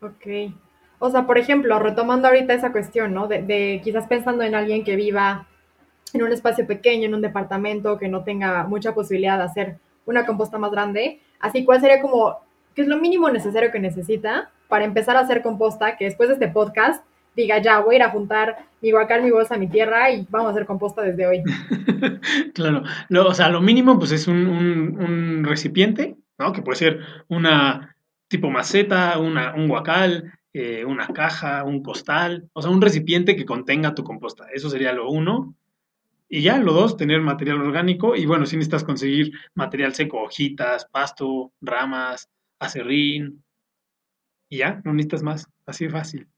[0.00, 0.52] Ok.
[1.00, 3.28] O sea, por ejemplo, retomando ahorita esa cuestión, ¿no?
[3.28, 5.46] De, quizás pensando en alguien que viva
[6.12, 10.26] en un espacio pequeño, en un departamento, que no tenga mucha posibilidad de hacer una
[10.26, 12.38] composta más grande, así, ¿cuál sería como,
[12.74, 16.34] qué es lo mínimo necesario que necesita para empezar a hacer composta, que después de
[16.34, 17.04] este podcast
[17.36, 20.48] diga, ya, voy a ir a juntar mi guacal, mi bolsa, mi tierra y vamos
[20.48, 21.42] a hacer composta desde hoy?
[22.54, 22.82] claro,
[23.26, 26.52] o sea, lo mínimo pues es un, un recipiente, ¿no?
[26.52, 27.94] Que puede ser una
[28.28, 33.94] tipo maceta, un guacal, eh, una caja, un costal, o sea, un recipiente que contenga
[33.94, 34.46] tu composta.
[34.52, 35.54] Eso sería lo uno.
[36.28, 38.14] Y ya, lo dos, tener material orgánico.
[38.14, 43.42] Y bueno, si necesitas conseguir material seco, hojitas, pasto, ramas, acerrín.
[44.50, 45.48] Y ya, no necesitas más.
[45.66, 46.28] Así de fácil.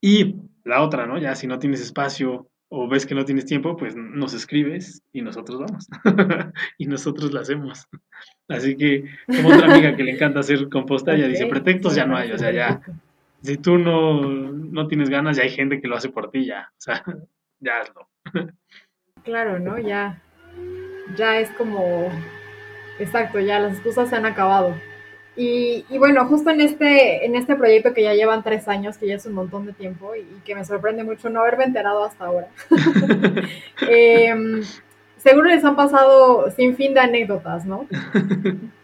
[0.00, 1.18] Y la otra, ¿no?
[1.18, 5.22] Ya si no tienes espacio o ves que no tienes tiempo, pues nos escribes y
[5.22, 5.88] nosotros vamos.
[6.78, 7.86] y nosotros la hacemos.
[8.48, 12.16] Así que, como otra amiga que le encanta hacer composta, ella dice, pretextos ya no
[12.16, 12.80] hay, o sea, ya,
[13.42, 16.70] si tú no, no tienes ganas, ya hay gente que lo hace por ti, ya,
[16.72, 17.04] o sea,
[17.60, 18.08] ya hazlo.
[19.22, 19.78] Claro, ¿no?
[19.78, 20.22] Ya,
[21.16, 22.10] ya es como,
[22.98, 24.74] exacto, ya las excusas se han acabado.
[25.36, 29.06] Y, y, bueno, justo en este, en este proyecto que ya llevan tres años, que
[29.06, 32.24] ya es un montón de tiempo y, que me sorprende mucho no haberme enterado hasta
[32.24, 32.48] ahora,
[33.90, 34.34] eh,
[35.18, 37.86] seguro les han pasado sin fin de anécdotas, ¿no?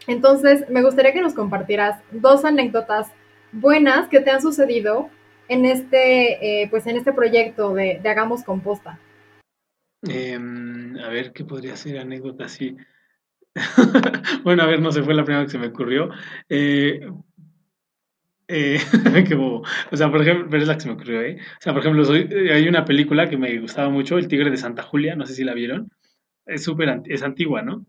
[0.07, 3.09] Entonces, me gustaría que nos compartieras dos anécdotas
[3.53, 5.09] buenas que te han sucedido
[5.49, 8.99] en este, eh, pues en este proyecto de, Hagamos Composta.
[10.03, 12.77] Em, a ver, ¿qué podría ser anécdota así?
[14.45, 16.11] bueno, a ver, no sé, fue la primera que se me ocurrió.
[16.49, 17.01] Eh,
[18.49, 18.79] eh,
[19.29, 19.63] qué bobo.
[19.91, 21.39] O sea, por ejemplo, pero es la que se me ocurrió, ¿eh?
[21.41, 24.83] O sea, por ejemplo, hay una película que me gustaba mucho, El Tigre de Santa
[24.83, 25.91] Julia, no sé si la vieron.
[26.47, 27.87] Es súper, es antigua, ¿no?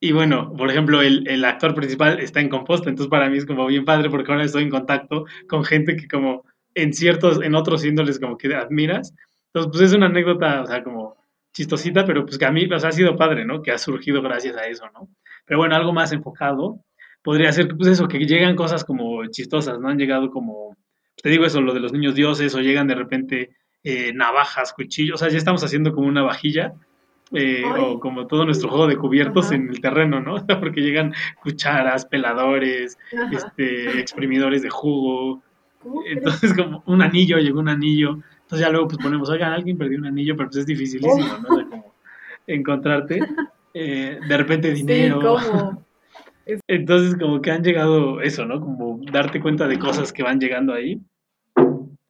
[0.00, 3.46] Y bueno, por ejemplo, el, el, actor principal está en composta, entonces para mí es
[3.46, 6.44] como bien padre porque ahora estoy en contacto con gente que como
[6.74, 9.12] en ciertos, en otros índoles como que admiras.
[9.52, 11.16] Entonces, pues es una anécdota, o sea, como
[11.58, 13.62] chistosita, pero pues que a mí pues, ha sido padre, ¿no?
[13.62, 15.08] Que ha surgido gracias a eso, ¿no?
[15.44, 16.84] Pero bueno, algo más enfocado
[17.20, 19.88] podría ser, pues eso, que llegan cosas como chistosas, ¿no?
[19.88, 20.76] Han llegado como,
[21.20, 25.16] te digo eso, lo de los niños dioses, o llegan de repente eh, navajas, cuchillos,
[25.16, 26.74] o sea, ya estamos haciendo como una vajilla.
[27.32, 30.46] Eh, o como todo nuestro juego de cubiertos en el terreno, ¿no?
[30.60, 32.96] Porque llegan cucharas, peladores,
[33.30, 35.42] este, exprimidores de jugo.
[36.06, 38.20] Entonces, como un anillo, llegó un anillo.
[38.48, 41.68] Entonces ya luego pues ponemos, oigan, alguien perdió un anillo, pero pues es dificilísimo, ¿no?
[41.68, 41.92] como
[42.46, 43.20] encontrarte.
[43.74, 45.36] Eh, de repente dinero.
[46.66, 48.58] Entonces como que han llegado eso, ¿no?
[48.58, 50.98] Como darte cuenta de cosas que van llegando ahí.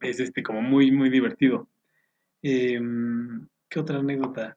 [0.01, 1.67] Es este como muy, muy divertido.
[2.41, 4.57] Em, ¿Qué otra anécdota?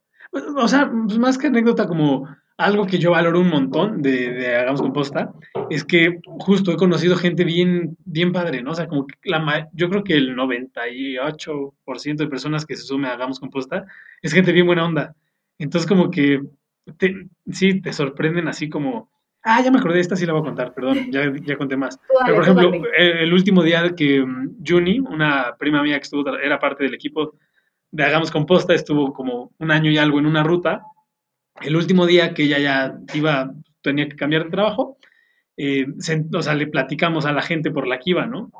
[0.56, 2.28] O sea, pues más que anécdota como
[2.63, 5.34] algo que yo valoro un montón de, Hagamos Composta
[5.69, 8.71] es que justo he conocido gente bien, bien padre, ¿no?
[8.71, 13.08] O sea, como que la, yo creo que el 98% de personas que se sume
[13.08, 13.86] a Hagamos Composta
[14.21, 15.15] es gente bien buena onda.
[15.58, 16.41] Entonces, como que
[17.52, 19.10] sí, te sorprenden así como,
[19.43, 22.00] ah, ya me acordé, esta sí la voy a contar, perdón, ya, ya conté más.
[22.26, 26.60] Pero, por ejemplo, el, último día que um, Juni, una prima mía que estuvo, era
[26.60, 27.36] parte del equipo
[27.91, 30.84] de Hagamos Composta, estuvo como un año y algo en una ruta
[31.63, 34.97] el último día que ella ya iba, tenía que cambiar de trabajo,
[35.58, 35.86] eh,
[36.34, 38.52] o sea, le platicamos a la gente por la que iba, ¿no?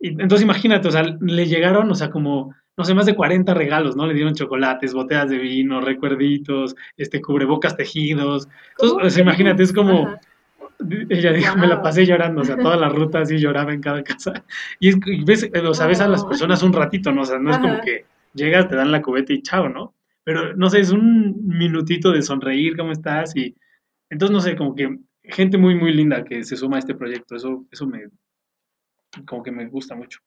[0.00, 3.54] Y entonces imagínate, o sea, le llegaron, o sea, como, no sé, más de 40
[3.54, 4.06] regalos, ¿no?
[4.06, 8.48] Le dieron chocolates, botellas de vino, recuerditos, este, cubrebocas tejidos.
[8.78, 10.14] Entonces, imagínate, es como,
[11.08, 14.02] ella dijo, me la pasé llorando, o sea, toda la ruta así lloraba en cada
[14.02, 14.44] casa.
[14.80, 17.22] Y, es, ves, o sea, ves a las personas un ratito, ¿no?
[17.22, 19.94] O sea, no es como que llegas, te dan la cubeta y chao, ¿no?
[20.24, 23.36] Pero no sé, es un minutito de sonreír, ¿cómo estás?
[23.36, 23.54] Y
[24.10, 27.36] entonces, no sé, como que gente muy, muy linda que se suma a este proyecto,
[27.36, 28.08] eso, eso me,
[29.26, 30.18] como que me gusta mucho.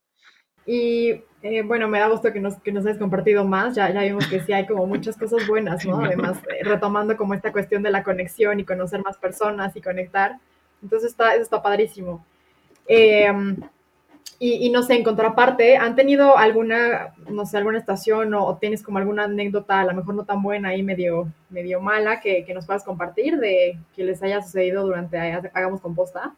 [0.65, 4.01] Y eh, bueno, me da gusto que nos, que nos hayas compartido más, ya, ya
[4.01, 6.01] vimos que sí hay como muchas cosas buenas, ¿no?
[6.01, 10.37] Además, eh, retomando como esta cuestión de la conexión y conocer más personas y conectar,
[10.83, 12.25] entonces está, eso está padrísimo.
[12.87, 13.31] Eh,
[14.39, 18.99] y, no sé, en contraparte, ¿han tenido alguna, no sé, alguna estación o, tienes como
[18.99, 22.83] alguna anécdota, a lo mejor no tan buena y medio, medio mala, que, nos puedas
[22.83, 26.35] compartir de que les haya sucedido durante Hagamos Composta?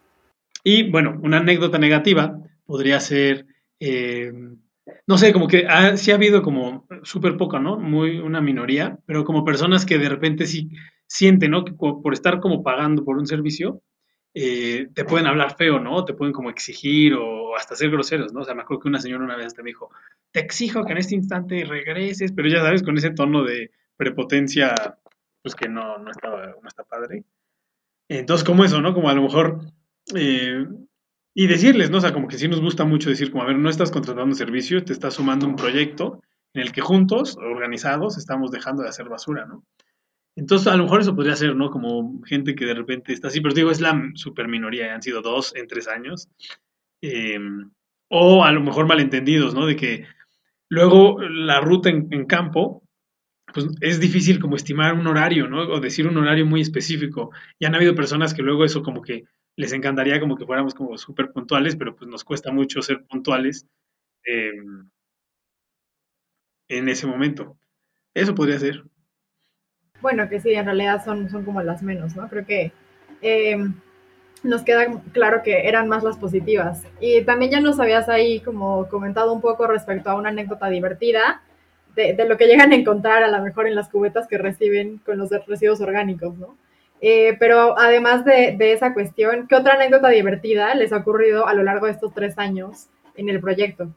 [0.64, 3.48] Y bueno, una anécdota negativa podría ser,
[3.82, 4.32] eh,
[5.06, 7.78] no sé, como que sí ha habido como súper poca, ¿no?
[7.78, 10.70] Muy una minoría, pero como personas que de repente sí
[11.06, 11.66] sienten, ¿no?
[11.66, 13.82] Que por estar como pagando por un servicio,
[14.42, 16.06] eh, te pueden hablar feo, ¿no?
[16.06, 18.40] Te pueden como exigir o hasta ser groseros, ¿no?
[18.40, 19.90] O sea, me acuerdo que una señora una vez me dijo,
[20.32, 24.74] te exijo que en este instante regreses, pero ya sabes, con ese tono de prepotencia,
[25.42, 27.26] pues que no, no, estaba, no está padre.
[28.08, 28.94] Entonces, como eso, ¿no?
[28.94, 29.60] Como a lo mejor...
[30.16, 30.66] Eh,
[31.34, 31.98] y decirles, ¿no?
[31.98, 34.36] O sea, como que sí nos gusta mucho decir, como, a ver, no estás contratando
[34.36, 36.22] servicio, te estás sumando un proyecto
[36.54, 39.66] en el que juntos, organizados, estamos dejando de hacer basura, ¿no?
[40.40, 41.70] Entonces, a lo mejor eso podría ser, ¿no?
[41.70, 45.22] Como gente que de repente está así, pero digo, es la super minoría, han sido
[45.22, 46.30] dos en tres años.
[47.02, 47.72] Em,
[48.10, 49.66] o a lo mejor malentendidos, ¿no?
[49.66, 50.06] De que
[50.70, 52.84] luego la ruta en, campo,
[53.54, 55.64] pues es difícil como estimar un horario, ¿no?
[55.64, 57.32] O decir un horario muy específico.
[57.60, 59.26] Y han habido personas que luego eso como que
[59.58, 63.68] les encantaría como que fuéramos como súper puntuales, pero pues nos cuesta mucho ser puntuales
[64.24, 64.90] em,
[66.70, 67.58] en ese momento.
[68.14, 68.86] Eso podría ser.
[70.02, 72.28] Bueno, que sí, en realidad son, son como las menos, ¿no?
[72.30, 72.72] Creo que
[73.22, 73.58] eh,
[74.44, 76.84] nos queda claro que eran más las positivas.
[77.00, 81.42] Y también ya nos habías ahí como comentado un poco respecto a una anécdota divertida
[81.96, 85.18] de, lo que llegan a encontrar a lo mejor en las cubetas que reciben con
[85.18, 86.56] los residuos orgánicos, ¿no?
[87.02, 91.64] Eh, pero además de, esa cuestión, ¿qué otra anécdota divertida les ha ocurrido a lo
[91.64, 93.94] largo de estos tres años en el proyecto?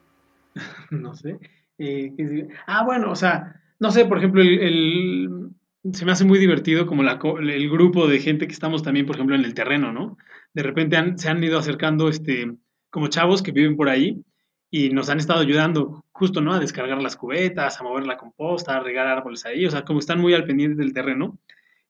[0.91, 1.39] No sé.
[1.79, 5.53] Eh, ah, bueno, o sea, no sé, por ejemplo, el
[5.93, 9.17] se me hace muy divertido como la, el grupo de gente que estamos también, por
[9.17, 10.17] ejemplo, en el terreno, ¿no?
[10.55, 12.53] De repente se han ido acercando este,
[12.91, 14.23] como chavos que viven por ahí
[14.71, 16.53] y nos han estado ayudando justo, ¿no?
[16.53, 19.99] A descargar las cubetas, a mover la composta, a regar árboles ahí, o sea, como
[19.99, 21.39] están muy al pendiente del terreno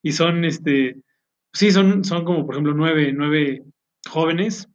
[0.01, 0.97] y son, este,
[1.53, 3.63] sí, son, son como, por ejemplo, nueve, nueve
[4.09, 4.69] jóvenes,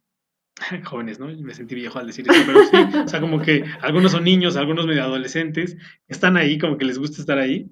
[0.85, 1.27] jóvenes, ¿no?
[1.27, 4.55] Me sentí viejo al decir eso, pero sí, o sea, como que algunos son niños,
[4.55, 5.75] algunos medio adolescentes,
[6.07, 7.69] están ahí, como que les gusta estar ahí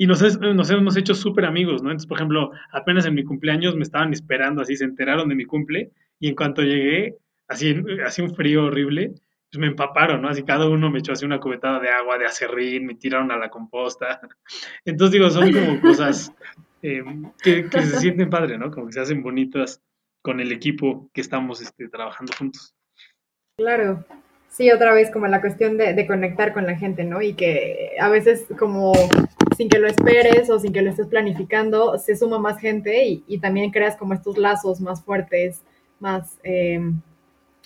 [0.00, 1.90] y nos, nos hemos hecho súper amigos, ¿no?
[1.90, 5.44] Entonces, por ejemplo, apenas en mi cumpleaños me estaban esperando, así se enteraron de mi
[5.44, 5.90] cumple,
[6.20, 7.16] y en cuanto llegué,
[7.48, 7.74] así,
[8.06, 9.14] así un frío horrible,
[9.50, 10.28] pues me empaparon, ¿no?
[10.28, 13.38] Así cada uno me echó así una cubetada de agua, de acerrín, me tiraron a
[13.38, 14.20] la composta.
[14.84, 16.32] Entonces, digo, son como cosas
[16.82, 17.02] eh,
[17.42, 18.70] que, se sienten padre, ¿no?
[18.70, 19.82] Como que se hacen bonitas
[20.22, 22.72] con el equipo que estamos este, trabajando juntos.
[23.56, 24.04] Claro,
[24.48, 27.22] Sí, otra vez como la cuestión de, de, conectar con la gente, ¿no?
[27.22, 28.92] Y que a veces como
[29.58, 33.38] sin que lo esperes o sin que lo estés planificando, se suma más gente y,
[33.38, 35.62] también creas como estos lazos más fuertes,
[35.98, 37.00] más, em,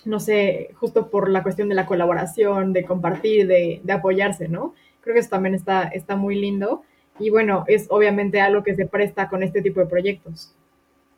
[0.03, 4.73] no sé, justo por la cuestión de la colaboración, de compartir, de, apoyarse, ¿no?
[5.01, 6.81] Creo que eso también está, está muy lindo.
[7.19, 10.55] Y bueno, es obviamente algo que se presta con este tipo de proyectos.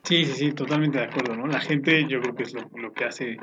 [0.06, 1.47] Sí, sí, sí, totalmente de acuerdo, ¿no?
[1.47, 3.38] La gente yo creo que es lo, que hace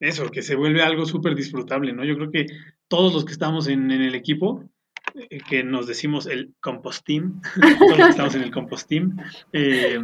[0.00, 2.04] eso, que se vuelve algo súper disfrutable, ¿no?
[2.04, 2.46] Yo creo que
[2.88, 4.64] todos los que estamos en, en el equipo,
[5.14, 7.42] eh, que nos decimos el compostín,
[7.78, 9.20] todos los que estamos en el compostín,
[9.52, 9.98] eh,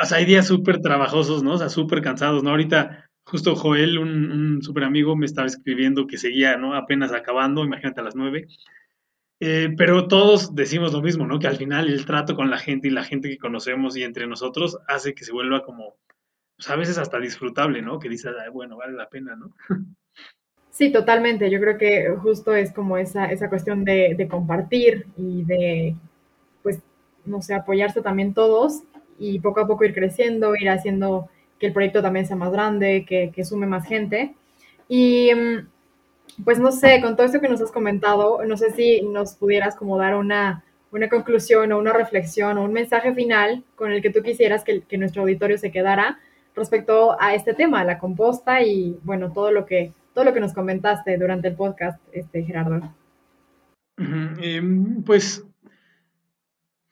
[0.00, 1.54] o sea, hay días súper trabajosos, ¿no?
[1.54, 2.50] O sea, súper cansados, ¿no?
[2.50, 6.74] Ahorita justo Joel, un, un súper amigo, me estaba escribiendo que seguía, ¿no?
[6.74, 8.46] Apenas acabando, imagínate a las nueve.
[9.40, 11.38] Eh, pero todos decimos lo mismo, ¿no?
[11.38, 14.26] Que al final el trato con la gente y la gente que conocemos y entre
[14.26, 15.96] nosotros hace que se vuelva como,
[16.56, 17.98] pues a veces hasta disfrutable, ¿no?
[17.98, 19.52] Que dices, bueno, vale la pena, ¿no?
[20.72, 21.50] Sí, totalmente.
[21.50, 25.96] Yo creo que justo es como esa, esa cuestión de, de compartir y de,
[26.62, 26.78] pues,
[27.24, 28.84] no sé, apoyarse también todos
[29.18, 31.28] y poco a poco ir creciendo, ir haciendo
[31.58, 34.34] que el proyecto también sea más grande, que, que sume más gente.
[34.88, 35.68] Y mm,
[36.44, 39.76] pues no sé, con todo esto que nos has comentado, no sé si nos pudieras
[39.76, 44.10] como dar una, una conclusión o una reflexión o un mensaje final con el que
[44.10, 46.18] tú quisieras que, nuestro auditorio se quedara
[46.54, 50.52] respecto a este tema, la composta y bueno, todo lo que, todo lo que nos
[50.52, 52.94] comentaste durante el podcast, este, Gerardo.
[54.40, 54.62] Eh,
[55.04, 55.44] pues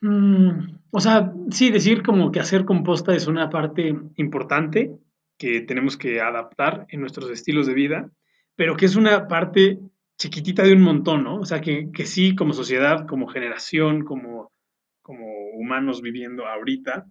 [0.01, 4.97] Mm, o sea, sí, decir como que hacer composta es una parte importante
[5.37, 8.11] que tenemos que adaptar en nuestros estilos de vida,
[8.59, 9.79] pero que es una parte
[10.19, 11.37] chiquitita de un montón, ¿no?
[11.37, 14.51] O sea, que, que sí, como sociedad, como generación, como,
[15.01, 17.07] como humanos viviendo ahorita,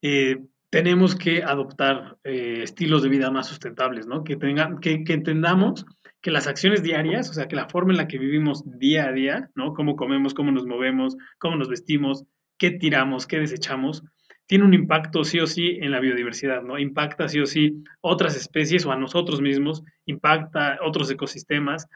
[0.00, 0.38] eh,
[0.70, 4.24] tenemos que adoptar eh, estilos de vida más sustentables, ¿no?
[4.24, 4.38] Que,
[4.80, 5.84] que, que entendamos
[6.22, 9.12] que las acciones diarias, o sea, que la forma en la que vivimos día a
[9.12, 9.74] día, ¿no?
[9.74, 12.24] Cómo comemos, cómo nos movemos, cómo nos vestimos,
[12.56, 14.02] qué tiramos, qué desechamos,
[14.48, 16.78] tiene un impacto sí o sí en la biodiversidad, ¿no?
[16.78, 21.86] Impacta sí o sí otras especies o a nosotros mismos, impacta otros ecosistemas.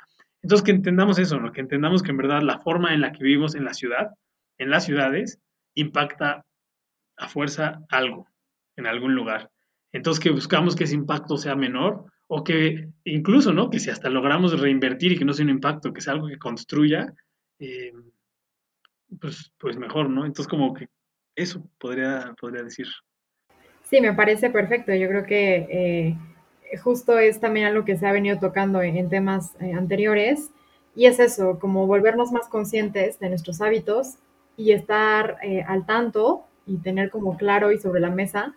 [0.42, 1.50] Entonces, que entendamos eso, ¿no?
[1.50, 4.10] Que entendamos que en verdad la forma en la que vivimos en la ciudad,
[4.58, 5.40] en las ciudades,
[5.74, 6.44] impacta
[7.16, 8.28] a fuerza algo,
[8.76, 9.50] en algún lugar.
[9.90, 13.70] Entonces, que buscamos que ese impacto sea menor o que incluso, ¿no?
[13.70, 16.38] Que si hasta logramos reinvertir y que no sea un impacto, que sea algo que
[16.38, 17.14] construya,
[17.58, 17.94] eh,
[19.18, 20.26] pues, pues mejor, ¿no?
[20.26, 20.88] Entonces como que
[21.36, 22.86] eso podría, podría decir.
[23.84, 24.94] Sí, me parece perfecto.
[24.94, 29.54] Yo creo que eh, justo es también algo que se ha venido tocando en, temas
[29.60, 30.50] eh, anteriores
[30.94, 34.16] y es eso, como volvernos más conscientes de nuestros hábitos
[34.56, 38.54] y estar eh, al tanto y tener como claro y sobre la mesa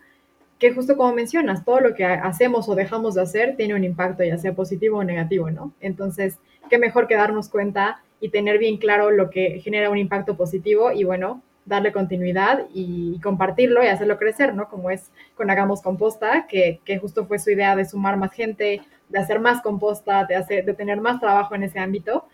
[0.58, 4.24] que justo como mencionas, todo lo que hacemos o dejamos de hacer tiene un impacto,
[4.24, 5.74] ya sea positivo o negativo, ¿no?
[5.80, 6.38] Entonces,
[6.70, 10.92] qué mejor que darnos cuenta y tener bien claro lo que genera un impacto positivo
[10.92, 14.68] y bueno, darle continuidad y compartirlo y hacerlo crecer, ¿no?
[14.68, 18.82] Como es con Hagamos Composta, que, que justo fue su idea de sumar más gente,
[19.08, 22.26] de hacer más composta, de, hacer, de tener más trabajo en ese ámbito.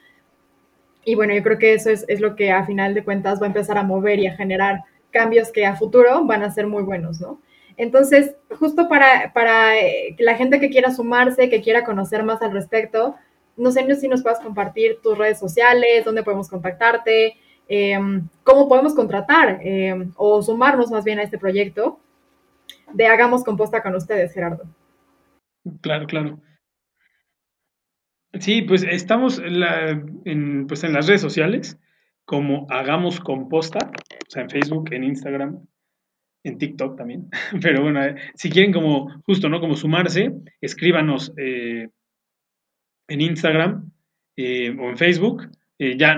[1.05, 3.47] Y bueno, yo creo que eso es, es lo que a final de cuentas va
[3.47, 6.83] a empezar a mover y a generar cambios que a futuro van a ser muy
[6.83, 7.41] buenos, ¿no?
[7.77, 12.53] Entonces, justo para, para eh, la gente que quiera sumarse, que quiera conocer más al
[12.53, 13.17] respecto,
[13.57, 17.37] no sé si nos puedas compartir tus redes sociales, dónde podemos contactarte,
[17.75, 17.99] eh,
[18.45, 21.99] cómo podemos contratar eh, o sumarnos más bien a este proyecto
[22.93, 24.65] de Hagamos Composta con ustedes, Gerardo.
[25.81, 26.39] Claro, claro.
[28.41, 29.41] Sí, pues estamos
[30.25, 31.79] en, pues en las redes sociales
[32.27, 35.67] como Hagamos Composta, o sea, en Facebook, en Instagram,
[36.45, 37.29] en TikTok también.
[37.63, 39.61] Pero bueno, eh, si quieren como justo, ¿no?
[39.61, 41.89] Como sumarse, escríbanos eh,
[43.09, 43.91] en Instagram
[44.37, 45.51] eh, o en Facebook.
[45.79, 46.17] Ya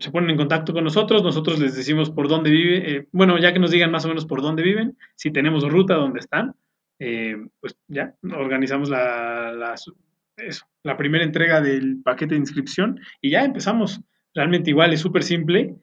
[0.00, 3.52] se ponen en contacto con nosotros, nosotros les decimos por dónde vive, eh, bueno, ya
[3.52, 6.54] que nos digan más o menos por dónde viven, si tenemos ruta donde están,
[6.98, 9.52] pues ya organizamos la,
[10.82, 14.00] la, primera entrega del paquete de inscripción y ya empezamos.
[14.34, 15.76] Realmente igual es súper simple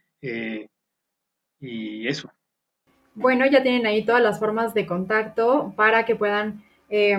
[1.59, 2.31] y eso.
[3.15, 7.17] Bueno, ya tienen ahí todas las formas de contacto para que puedan eh,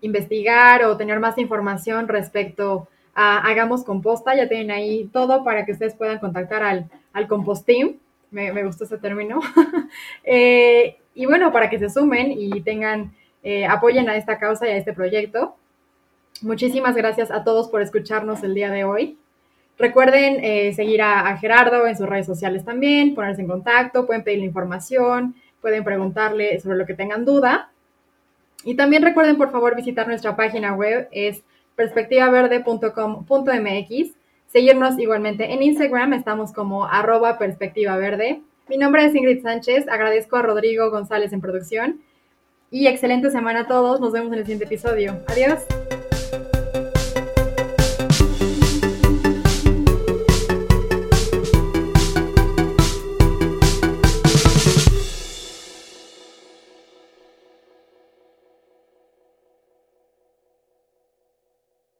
[0.00, 2.88] investigar o tener más información respecto
[3.20, 4.34] Hagamos Composta.
[4.34, 8.00] Ya tienen ahí todo para que ustedes puedan contactar al, al compostín.
[8.30, 9.40] Me, me gustó ese término.
[10.24, 13.12] eh, y bueno, para que se sumen y tengan,
[13.42, 15.56] eh, apoyen a esta causa y a este proyecto.
[16.42, 19.18] Muchísimas gracias a todos por escucharnos el día de hoy.
[19.78, 24.24] Recuerden eh, seguir a, a, Gerardo en sus redes sociales también, ponerse en contacto, pueden
[24.24, 27.70] pedirle información, pueden preguntarle sobre lo que tengan duda.
[28.64, 31.42] Y también recuerden, por favor, visitar nuestra página web, es
[31.80, 34.14] perspectivaverde.com.mx.
[34.48, 38.42] Seguirnos igualmente en Instagram, estamos como arroba perspectiva verde.
[38.68, 42.02] Mi nombre es Ingrid Sánchez, agradezco a Rodrigo González en producción
[42.70, 43.98] y excelente semana a todos.
[43.98, 45.16] Nos vemos en el siguiente episodio.
[45.28, 45.60] Adiós.